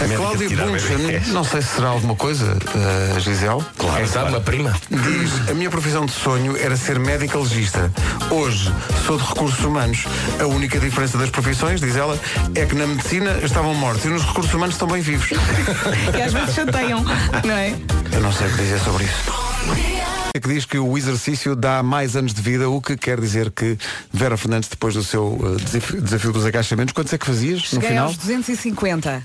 [0.00, 3.62] A Cláudia Bunchen, não sei se será alguma coisa, uh, Gisele.
[3.78, 4.74] Claro, Quem sabe, uma prima.
[4.90, 7.90] Diz, a minha profissão de sonho era ser médica legista.
[8.30, 8.72] Hoje
[9.06, 10.04] sou de recursos humanos.
[10.40, 12.18] A única diferença das profissões, diz ela,
[12.54, 15.30] é que na medicina estavam mortos e nos recursos humanos estão bem vivos.
[16.16, 17.04] E às vezes chateiam,
[17.44, 17.74] não é?
[18.12, 20.21] Eu não sei o que dizer sobre isso.
[20.34, 23.50] É que diz que o exercício dá mais anos de vida, o que quer dizer
[23.50, 23.76] que
[24.10, 27.68] Vera Fernandes, depois do seu uh, desafio, desafio dos agachamentos, quantos é que fazias no
[27.68, 28.06] Cheguei final?
[28.06, 29.24] aos 250.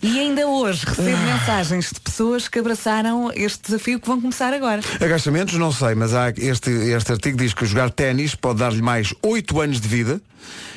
[0.00, 4.80] E ainda hoje recebo mensagens de pessoas que abraçaram este desafio que vão começar agora.
[5.00, 9.12] Agachamentos, não sei, mas há este, este artigo diz que jogar ténis pode dar-lhe mais
[9.24, 10.20] 8 anos de vida,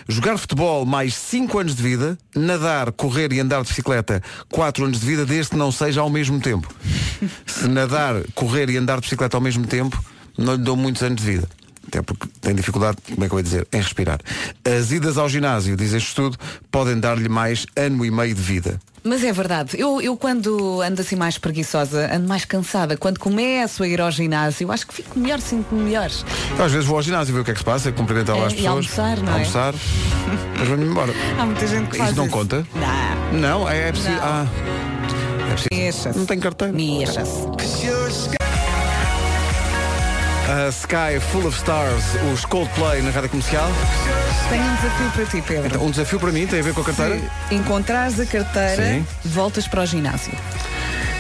[0.07, 4.99] jogar futebol mais 5 anos de vida, nadar, correr e andar de bicicleta 4 anos
[4.99, 6.67] de vida, desde que não seja ao mesmo tempo.
[7.45, 10.01] Se nadar, correr e andar de bicicleta ao mesmo tempo,
[10.37, 11.58] não lhe dou muitos anos de vida.
[11.89, 14.19] Até porque tem dificuldade, como é que eu vou dizer, em respirar.
[14.63, 16.37] As idas ao ginásio, diz este estudo,
[16.71, 18.79] podem dar-lhe mais ano e meio de vida.
[19.03, 22.95] Mas é verdade, eu, eu quando ando assim mais preguiçosa, ando mais cansada.
[22.97, 26.11] Quando começo a ir ao ginásio, acho que fico melhor, sinto-me melhor.
[26.57, 28.43] Eu, às vezes vou ao ginásio ver o que é que se passa, cumprimentar lá
[28.43, 28.69] É, as e pessoas.
[28.99, 29.33] almoçar, não é?
[29.35, 29.73] Almoçar.
[30.59, 31.13] Mas vou-me embora.
[31.39, 32.33] Há muita gente que faz Isso não isso.
[32.35, 32.67] conta?
[33.31, 33.39] Não.
[33.39, 34.11] Não, é, é preciso.
[34.13, 34.21] Não.
[34.21, 34.45] Ah,
[35.49, 35.53] é
[35.87, 36.19] preciso.
[36.19, 36.73] Não tem carteira.
[36.73, 38.38] Mexa-se.
[40.49, 43.69] A Sky Full of Stars, os Coldplay na rádio comercial.
[44.49, 45.67] Tenho um desafio para ti, Pedro.
[45.67, 47.21] Então, um desafio para mim tem a ver com a carteira.
[47.47, 49.05] Se encontrares a carteira, Sim.
[49.25, 50.33] voltas para o ginásio.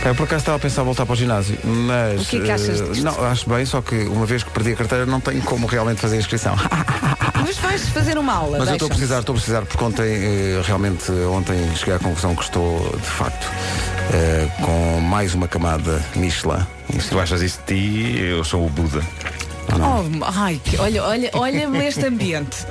[0.03, 2.23] Eu por acaso estava a pensar em voltar para o ginásio, mas.
[2.23, 3.03] O que é que achas eh, disto?
[3.03, 6.01] Não, acho bem, só que uma vez que perdi a carteira não tenho como realmente
[6.01, 6.55] fazer a inscrição.
[7.45, 8.57] Mas vais fazer uma aula.
[8.59, 11.99] Mas eu estou a precisar, estou a precisar, porque ontem, eh, realmente, ontem cheguei à
[11.99, 13.47] conclusão que estou, de facto,
[14.11, 16.65] eh, com mais uma camada Michelin.
[16.99, 19.01] Se tu achas isso de ti, eu sou o Buda.
[19.71, 22.65] Oh, ai, olha, olha, olha-me este ambiente.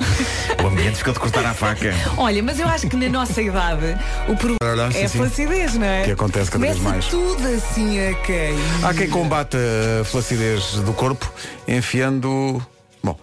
[0.61, 1.93] O ambiente ficou de cortar a faca.
[2.17, 3.95] Olha, mas eu acho que na nossa idade
[4.27, 6.03] o problema Olha, sim, é a flacidez, não é?
[6.03, 7.05] Que acontece cada vez Começa mais.
[7.05, 8.55] tudo assim a cair.
[8.83, 9.55] Há quem combate
[10.01, 11.31] a flacidez do corpo
[11.67, 12.61] enfiando.
[13.01, 13.17] Bom.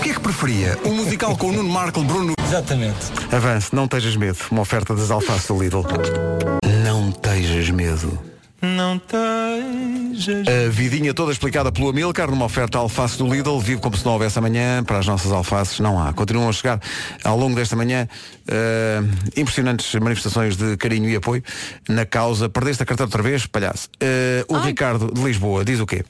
[0.00, 0.78] O que é que preferia?
[0.82, 2.32] Um musical com o Nuno Marco, Bruno.
[2.42, 2.96] Exatamente.
[3.30, 4.38] Avance, não tejas medo.
[4.50, 5.84] Uma oferta das alfaces do Lidl.
[6.82, 8.18] Não tejas medo.
[8.62, 10.46] Não tejas.
[10.48, 14.14] A vidinha toda explicada pelo Amilcar numa oferta alface do Lidl, vive como se não
[14.14, 16.14] houvesse amanhã, para as nossas alfaces não há.
[16.14, 16.80] Continuam a chegar
[17.22, 18.08] ao longo desta manhã
[18.48, 19.02] eh,
[19.36, 21.44] impressionantes manifestações de carinho e apoio
[21.86, 22.48] na causa.
[22.48, 23.90] Perdeste a carteira outra vez, palhaço.
[24.00, 26.06] Eh, o Ricardo de Lisboa diz o quê?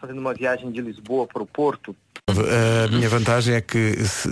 [0.00, 1.94] Fazendo uma viagem de Lisboa para o Porto.
[2.28, 4.28] A minha vantagem é que se-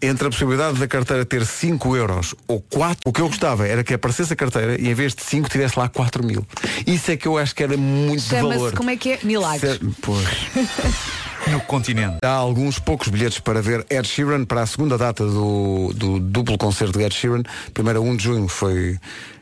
[0.00, 3.84] entre a possibilidade da carteira ter 5 euros ou 4, o que eu gostava era
[3.84, 6.46] que aparecesse a carteira e em vez de 5 tivesse lá 4 mil.
[6.86, 8.72] Isso é que eu acho que era muito de valor.
[8.74, 9.18] Como é que é?
[9.22, 9.74] Milagres.
[9.74, 10.26] Se- Pois.
[11.50, 12.18] No continente.
[12.22, 16.58] Há alguns poucos bilhetes para ver Ed Sheeran para a segunda data do, do duplo
[16.58, 17.42] concerto de Ed Sheeran.
[17.72, 18.98] Primeiro a 1 de junho foi.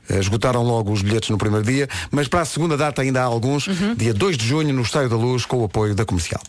[0.08, 3.24] eh, Esgotaram logo os bilhetes no primeiro dia, mas para a segunda data ainda há
[3.24, 6.40] alguns, dia 2 de junho, no Estádio da Luz, com o apoio da comercial.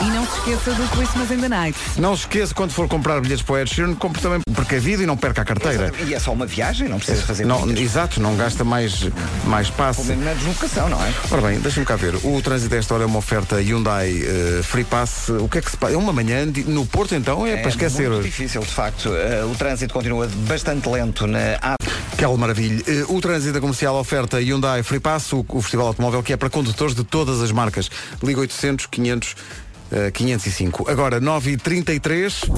[0.00, 1.76] E não se esqueça do Christmas in the Night.
[1.98, 5.06] Não se esqueça, quando for comprar bilhetes para o Ed Sheeran, compre também precavido e
[5.06, 5.92] não perca a carteira.
[6.06, 7.82] E é só uma viagem, não precisa fazer Não, muitas.
[7.82, 9.08] exato, não gasta mais,
[9.46, 10.02] mais passe.
[10.02, 11.12] Pelo menos na deslocação, não é?
[11.30, 12.14] Ora bem, deixa-me cá ver.
[12.24, 15.28] O trânsito desta hora é uma oferta Hyundai eh, Free Pass.
[15.30, 15.94] O que é que se passa?
[15.94, 17.44] É uma manhã de- no Porto então?
[17.46, 18.08] É, para esquecer.
[18.08, 19.08] muito difícil, de facto.
[19.14, 21.74] Eh, o trânsito continua bastante lento na A.
[22.16, 22.82] Que maravilha.
[22.86, 26.50] Eh, O trânsito comercial oferta Hyundai Free Pass, o, o festival automóvel que é para
[26.50, 27.90] condutores de todas as marcas.
[28.22, 29.36] Liga 800 500
[29.92, 30.90] eh, 505.
[30.90, 32.48] Agora 9h33.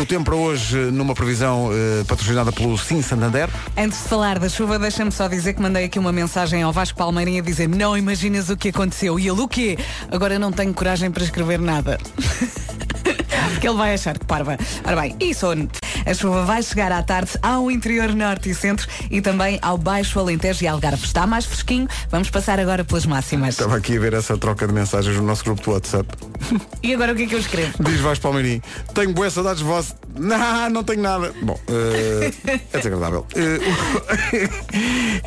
[0.00, 3.48] O tempo para hoje numa previsão eh, patrocinada pelo Sim Santander.
[3.76, 6.98] Antes de falar da chuva, deixa-me só dizer que mandei aqui uma mensagem ao Vasco
[6.98, 9.18] Palmeirinho a dizer não imaginas o que aconteceu.
[9.18, 9.78] E ele o quê?
[10.10, 11.98] Agora não tenho coragem para escrever nada.
[13.52, 14.56] Porque ele vai achar que parva.
[14.84, 15.68] Ora bem, e sono.
[16.06, 20.18] A chuva vai chegar à tarde ao interior norte e centro e também ao Baixo
[20.18, 21.04] Alentejo e Algarve.
[21.04, 21.88] Está mais fresquinho.
[22.10, 23.50] Vamos passar agora pelas máximas.
[23.50, 26.08] Estava aqui a ver essa troca de mensagens no nosso grupo do WhatsApp.
[26.82, 27.82] E agora o que é que eu escrevo?
[27.82, 28.62] Diz Vasco Palmeirinho,
[28.92, 29.96] tenho boas saudades de vós.
[30.14, 31.32] Não, não tenho nada.
[31.42, 32.30] Bom, eh,
[32.72, 33.26] é desagradável.
[33.34, 34.50] Eh,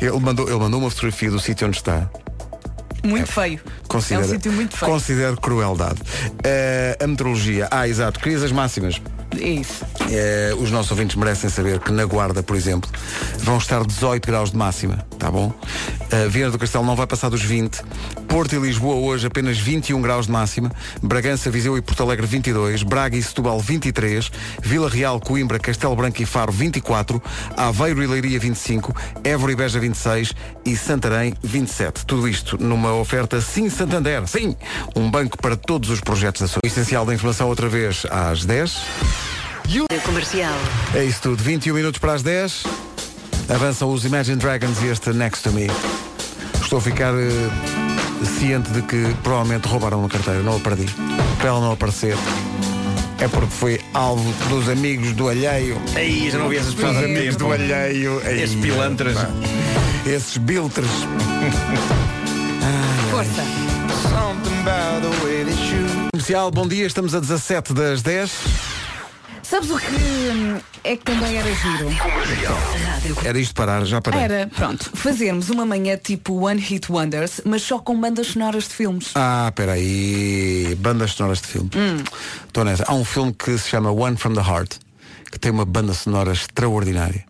[0.00, 2.08] ele, mandou, ele mandou uma fotografia do sítio onde está.
[3.04, 3.60] Muito feio.
[3.86, 4.92] Considera, É um sítio muito feio.
[4.92, 6.00] Considero crueldade.
[6.44, 7.68] Eh, a meteorologia.
[7.70, 8.18] Ah, exato.
[8.20, 9.00] Querias as máximas.
[9.36, 9.84] Isso.
[10.10, 12.90] Eh, os nossos ouvintes merecem saber que na Guarda, por exemplo,
[13.38, 15.52] vão estar 18 graus de máxima, tá bom?
[16.12, 17.82] Uh, Viana do Castelo não vai passar dos 20.
[18.28, 20.72] Porto e Lisboa hoje apenas 21 graus de máxima.
[21.02, 22.82] Bragança, Viseu e Porto Alegre 22.
[22.82, 24.30] Braga e Setúbal 23.
[24.62, 27.22] Vila Real, Coimbra, Castelo Branco e Faro 24.
[27.56, 28.94] Aveiro e Leiria 25.
[29.22, 30.34] Évora e Beja 26.
[30.64, 32.06] E Santarém 27.
[32.06, 34.26] Tudo isto numa oferta Sim Santander.
[34.26, 34.56] Sim!
[34.96, 36.60] Um banco para todos os projetos da sua.
[36.64, 39.27] O essencial da informação outra vez às 10.
[40.02, 40.54] Comercial.
[40.94, 41.42] É isso tudo.
[41.42, 42.62] 21 minutos para as 10.
[43.50, 45.66] Avançam os Imagine Dragons e este Next to Me.
[46.62, 47.50] Estou a ficar eh,
[48.38, 50.42] ciente de que provavelmente roubaram uma carteira.
[50.42, 50.86] Não a perdi.
[51.36, 52.16] Para ela não aparecer.
[53.20, 55.78] É porque foi alvo dos amigos do alheio.
[55.94, 58.22] Aí, já não vi essas pessoas Dos há amigos do alheio.
[58.24, 59.18] Ei, Esses pilantras.
[59.18, 59.28] pá.
[60.06, 60.88] Esses biltres.
[63.10, 63.42] Força.
[66.10, 66.86] Comercial, bom dia.
[66.86, 68.77] Estamos a 17 das 10.
[69.48, 71.88] Sabes o que hum, é que também era giro?
[73.24, 74.20] Era isto parar, já parei.
[74.20, 78.74] Era, pronto, fazermos uma manhã tipo One Hit Wonders, mas só com bandas sonoras de
[78.74, 79.12] filmes.
[79.14, 80.76] Ah, peraí.
[80.78, 81.70] Bandas sonoras de filme.
[81.74, 82.04] Hum.
[82.46, 82.84] Estou nessa.
[82.86, 84.80] Há um filme que se chama One from the Heart,
[85.32, 87.24] que tem uma banda sonora extraordinária.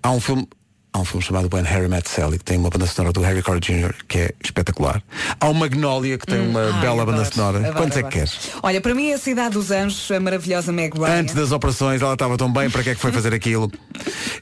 [0.00, 0.48] Há um filme.
[0.94, 3.42] Há um filme chamado When Harry Met Sally, que tem uma banda sonora do Harry
[3.42, 5.02] Carter Jr., que é espetacular.
[5.40, 6.70] Há o Magnolia, que tem uma Hum.
[6.72, 7.58] Ai, bela banda adoro, sonora.
[7.58, 8.12] adoro, Quantos é que adoro.
[8.30, 8.50] queres?
[8.62, 11.18] Olha, para mim é a Cidade dos Anjos, a maravilhosa Meg Ryan.
[11.20, 13.72] Antes das operações, ela estava tão bem, para que é que foi fazer aquilo?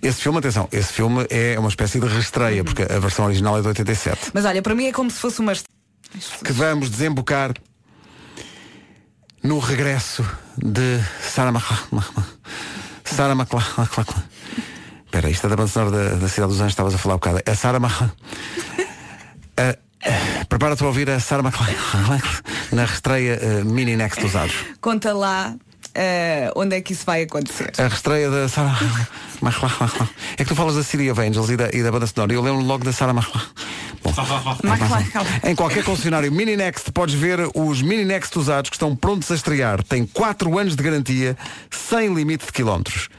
[0.03, 3.63] Esse filme, atenção, esse filme é uma espécie de reestreia, porque a versão original é
[3.63, 4.31] de 87.
[4.35, 5.55] Mas olha, para mim é como se fosse uma.
[5.55, 7.55] que vamos desembocar
[9.43, 10.23] no regresso
[10.59, 12.05] de Sarah McLachlan.
[13.05, 14.23] Sarah McLachlan.
[15.13, 17.19] Espera, isto é da banda sonora da, da Cidade dos Anjos, estavas a falar um
[17.19, 17.41] bocado.
[17.45, 18.13] É Sarah McLachlan.
[19.55, 22.19] Ah, ah, Prepara-te a ouvir a Sarah McLachlan
[22.73, 24.55] na reestreia ah, Mini Next usados.
[24.81, 25.55] Conta lá
[25.95, 27.71] eh, onde é que isso vai acontecer.
[27.77, 28.79] A reestreia da Sarah
[29.43, 30.09] McLachlan.
[30.39, 32.33] É que tu falas da City of Angels e da, e da banda sonora.
[32.33, 33.51] e Eu lembro logo da Sarah McLachlan.
[35.45, 39.35] Em qualquer concessionário Mini Next podes ver os Mini Next usados que estão prontos a
[39.35, 39.83] estrear.
[39.83, 41.37] Tem 4 anos de garantia,
[41.71, 43.11] sem limite de quilómetros.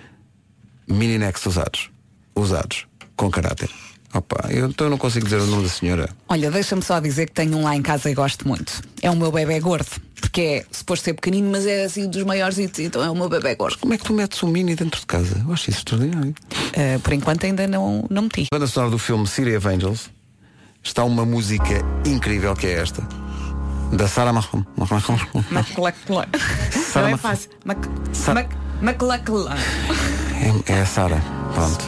[0.87, 1.89] Mini Next usados.
[2.35, 2.85] Usados.
[3.15, 3.69] Com caráter.
[4.13, 6.07] Opa, eu, então eu não consigo dizer o nome da senhora.
[6.29, 8.81] Olha, deixa-me só dizer que tenho um lá em casa e gosto muito.
[9.01, 9.87] É o meu bebê gordo.
[10.21, 13.27] Porque é suposto ser pequenino, mas é assim dos maiores e então é o meu
[13.27, 13.77] bebê gordo.
[13.79, 15.41] Como é que tu metes um Mini dentro de casa?
[15.45, 16.33] Eu acho isso extraordinário.
[16.73, 18.41] Eh, por enquanto ainda não, não meti.
[18.51, 20.09] Na banda sonora do filme City of Angels
[20.83, 21.73] está uma música
[22.05, 23.01] incrível que é esta.
[23.93, 24.31] Da Sarah.
[24.33, 24.65] Maclaclan.
[25.51, 25.63] Não
[26.83, 27.49] Sarah é Mac- fácil.
[27.65, 27.87] Mac-
[28.33, 29.55] Mac- Maclaclan.
[30.43, 31.23] É, é a Sara.
[31.53, 31.85] Pronto.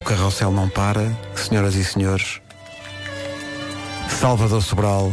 [0.00, 2.40] O carrossel não para, senhoras e senhores.
[4.08, 5.12] Salvador Sobral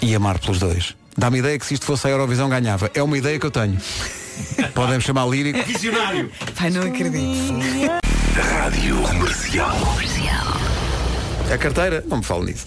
[0.00, 0.94] e amar pelos dois.
[1.18, 2.90] Dá-me ideia que se isto fosse a Eurovisão ganhava.
[2.94, 3.76] É uma ideia que eu tenho.
[4.72, 5.60] Podem chamar lírico.
[5.64, 6.30] Visionário.
[6.56, 7.58] Pai, não acredito.
[8.60, 9.76] Rádio Comercial.
[11.52, 12.66] A carteira, não me fale nisso.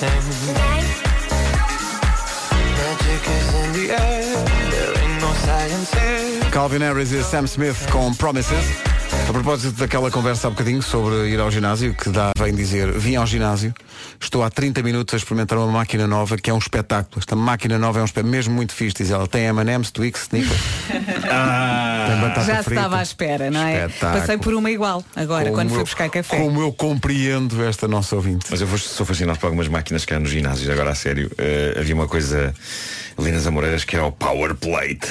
[0.00, 0.54] everything.
[2.78, 6.50] Magic is in the air, there ain't no science here.
[6.50, 8.64] Calvin Harris e Sam Smith com Promises.
[9.28, 13.16] A propósito daquela conversa há bocadinho sobre ir ao ginásio, que dá, vem dizer, vim
[13.16, 13.72] ao ginásio,
[14.20, 17.18] estou há 30 minutos a experimentar uma máquina nova, que é um espetáculo.
[17.18, 19.26] Esta máquina nova é um espetáculo mesmo muito fixe, diz ela.
[19.26, 20.60] Tem M&M's, Twix, Snickers.
[20.92, 22.80] Tem batata Já se frita.
[22.80, 23.86] estava à espera, não é?
[23.86, 24.20] Espetáculo.
[24.20, 26.36] Passei por uma igual agora, Como quando fui buscar café.
[26.36, 28.46] Como eu compreendo esta nossa ouvinte.
[28.50, 31.30] Mas eu vou- sou fascinado por algumas máquinas que há nos ginásios, agora a sério.
[31.38, 32.54] Eh, havia uma coisa
[33.18, 35.08] ali nas Amoreiras que era o Power Plate.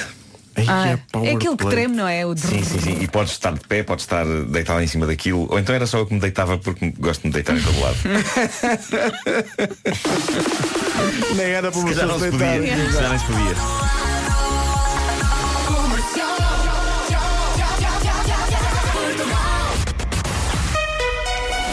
[0.68, 2.24] Ah, é aquilo que treme, não é?
[2.26, 2.98] O Sim, sim, sim.
[3.00, 5.46] E podes estar de pé, podes estar deitado em cima daquilo.
[5.50, 7.80] Ou então era só eu que me deitava porque gosto de me deitar em todo
[7.80, 7.96] lado.
[11.36, 12.92] Nem era para Se não pessoa se deitar.
[12.92, 13.91] Calhar nem se podia.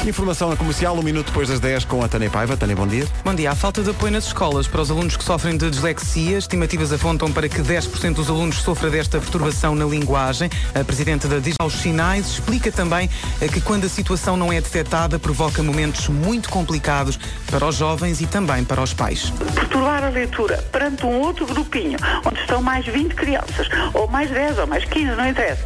[0.10, 2.58] Informação na comercial, um minuto depois das 10 com a Tânia Paiva.
[2.58, 3.06] Tânia, bom dia.
[3.24, 3.52] Bom dia.
[3.52, 6.40] A falta de apoio nas escolas para os alunos que sofrem de dislexia.
[6.40, 10.50] Estimativas apontam para que 10% dos alunos sofra desta perturbação na linguagem.
[10.74, 13.08] A Presidente da Diz aos sinais explica também
[13.40, 18.20] eh, que quando a situação não é detectada provoca momentos muito complicados para os jovens
[18.20, 19.32] e também para os pais.
[19.54, 24.58] perturbar a leitura perante um outro grupinho, onde estão mais 20 crianças, ou mais 10,
[24.58, 25.64] ou mais 15, não interessa.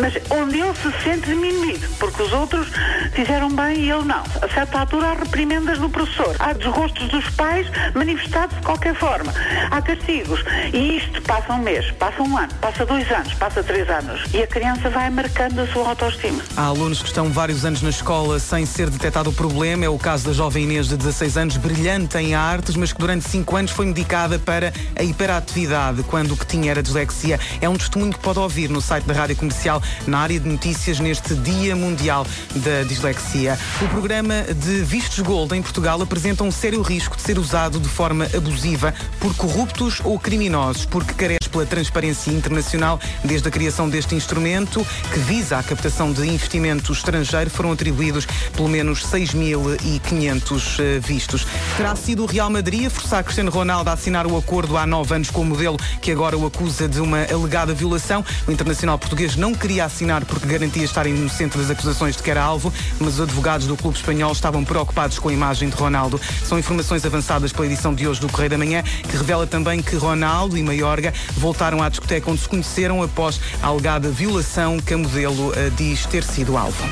[0.00, 2.66] Mas onde ele se sente diminuído, porque os outros
[3.12, 4.22] fizeram bem e ele não.
[4.42, 9.32] A certa altura há reprimendas do professor, há desgostos dos pais manifestados de qualquer forma,
[9.70, 10.42] há castigos.
[10.72, 14.22] E isto passa um mês, passa um ano, passa dois anos, passa três anos.
[14.32, 16.42] E a criança vai marcando a sua autoestima.
[16.56, 19.84] Há alunos que estão vários anos na escola sem ser detectado o problema.
[19.84, 23.28] É o caso da jovem Inês de 16 anos, brilhante em artes, mas que durante
[23.28, 27.38] 5 anos foi medicada para a hiperatividade, quando o que tinha era dislexia.
[27.60, 30.98] É um testemunho que pode ouvir no site da Rádio Comercial, na área de notícias,
[30.98, 33.58] neste Dia Mundial da Dislexia.
[33.82, 37.88] O programa de Vistos Gold em Portugal apresenta um sério risco de ser usado de
[37.88, 44.14] forma abusiva por corruptos ou criminosos, porque carece pela transparência internacional desde a criação deste
[44.14, 51.46] instrumento, que visa a captação de investimento estrangeiro, foram atribuídos pelo menos 6.500 eh, vistos.
[51.76, 55.14] Terá sido o Real Madrid a forçar Cristiano Ronaldo a assinar o acordo há nove
[55.14, 58.24] anos com o modelo que agora o acusa de uma alegada violação.
[58.46, 62.42] O internacional português não queria assinar porque garantia estar inocente das acusações de que era
[62.42, 66.20] alvo, mas os advogados do clube espanhol estavam preocupados com a imagem de Ronaldo.
[66.44, 69.94] São informações avançadas pela edição de hoje do Correio da Manhã, que revela também que
[69.94, 74.98] Ronaldo e Maiorga voltaram à discoteca onde se conheceram após a alegada violação que a
[74.98, 76.82] modelo eh, diz ter sido alvo.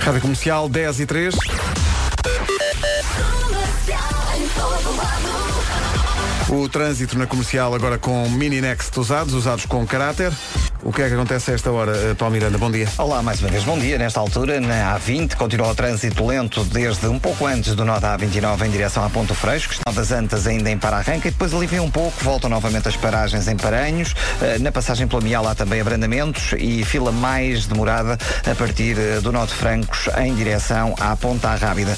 [0.00, 1.34] Rádio Comercial 10 e 3.
[6.48, 10.32] O trânsito na comercial agora com mini next usados, usados com caráter.
[10.86, 12.58] O que é que acontece a esta hora, eh, Paulo Miranda?
[12.58, 12.86] Bom dia.
[12.98, 13.96] Olá, mais uma vez, bom dia.
[13.96, 18.18] Nesta altura, na A20, continua o trânsito lento desde um pouco antes do nó da
[18.18, 21.54] A29 em direção à Ponto Freixo, que estão das Antas ainda em para-arranca, e depois
[21.54, 24.14] alivia um pouco, voltam novamente as paragens em Paranhos.
[24.42, 29.20] Eh, Na passagem pela Mial há também abrandamentos e fila mais demorada a partir eh,
[29.22, 31.96] do nó de Francos em direção à Ponta Rábida.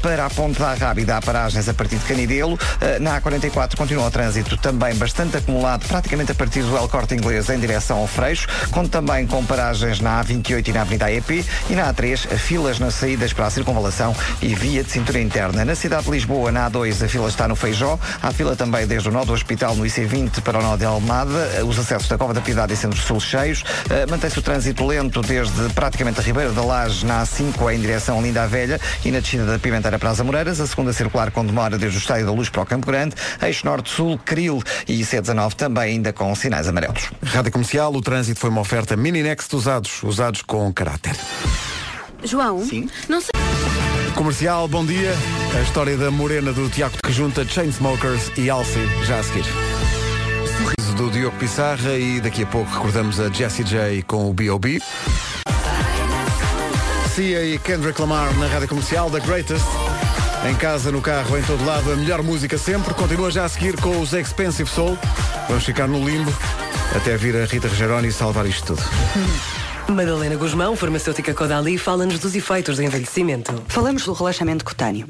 [0.00, 2.58] Para a Ponta Rábida há paragens a partir de Canidelo.
[3.00, 7.48] Na A44 continua o trânsito também bastante acumulado, praticamente a partir do El Corte Inglês
[7.50, 11.74] em direção ao Freixo, conto também com paragens na A28 e na Avenida AEP e
[11.74, 15.64] na A3 filas nas saídas para a circunvalação e via de cintura interna.
[15.64, 19.08] Na cidade de Lisboa, na A2, a fila está no Feijó, há fila também desde
[19.08, 22.32] o nó do Hospital no IC20 para o nó de Almada, os acessos da Cova
[22.32, 26.62] da Piedade e Centro-Sul cheios, Eh, mantém-se o trânsito lento desde praticamente a Ribeira da
[26.62, 30.10] Laje na A5 em direção a Linda a Velha e na descida da Pimenteira para
[30.10, 32.86] as Amoreiras, a segunda circular com demora desde o Estádio da Luz para o Campo
[32.86, 37.10] Grande, eixo norte-sul, Cril e IC19 também ainda com sinais amarelos.
[37.24, 41.16] Rádio Comercial, o trânsito foi uma oferta mini next usados, usados com caráter.
[42.22, 42.62] João?
[42.62, 42.90] Sim.
[43.08, 43.30] Não sei.
[44.14, 45.14] Comercial, bom dia.
[45.56, 49.46] A história da morena do Tiago que junta Chainsmokers e Alcy, já a seguir.
[49.46, 54.78] Sorriso do Diogo Pissarra e daqui a pouco recordamos a Jessie J com o B.O.B.
[57.14, 59.64] Cia e Kendrick Lamar na rádio comercial, The Greatest.
[60.50, 62.92] Em casa, no carro, em todo lado, a melhor música sempre.
[62.92, 64.98] Continua já a seguir com os Expensive Soul.
[65.48, 66.30] Vamos ficar no limbo
[66.96, 68.82] até vir a Rita Rogeroni e salvar isto tudo.
[69.88, 73.62] Madalena Guzmão, farmacêutica Codali, fala-nos dos efeitos do envelhecimento.
[73.68, 75.06] Falamos do relaxamento cutâneo.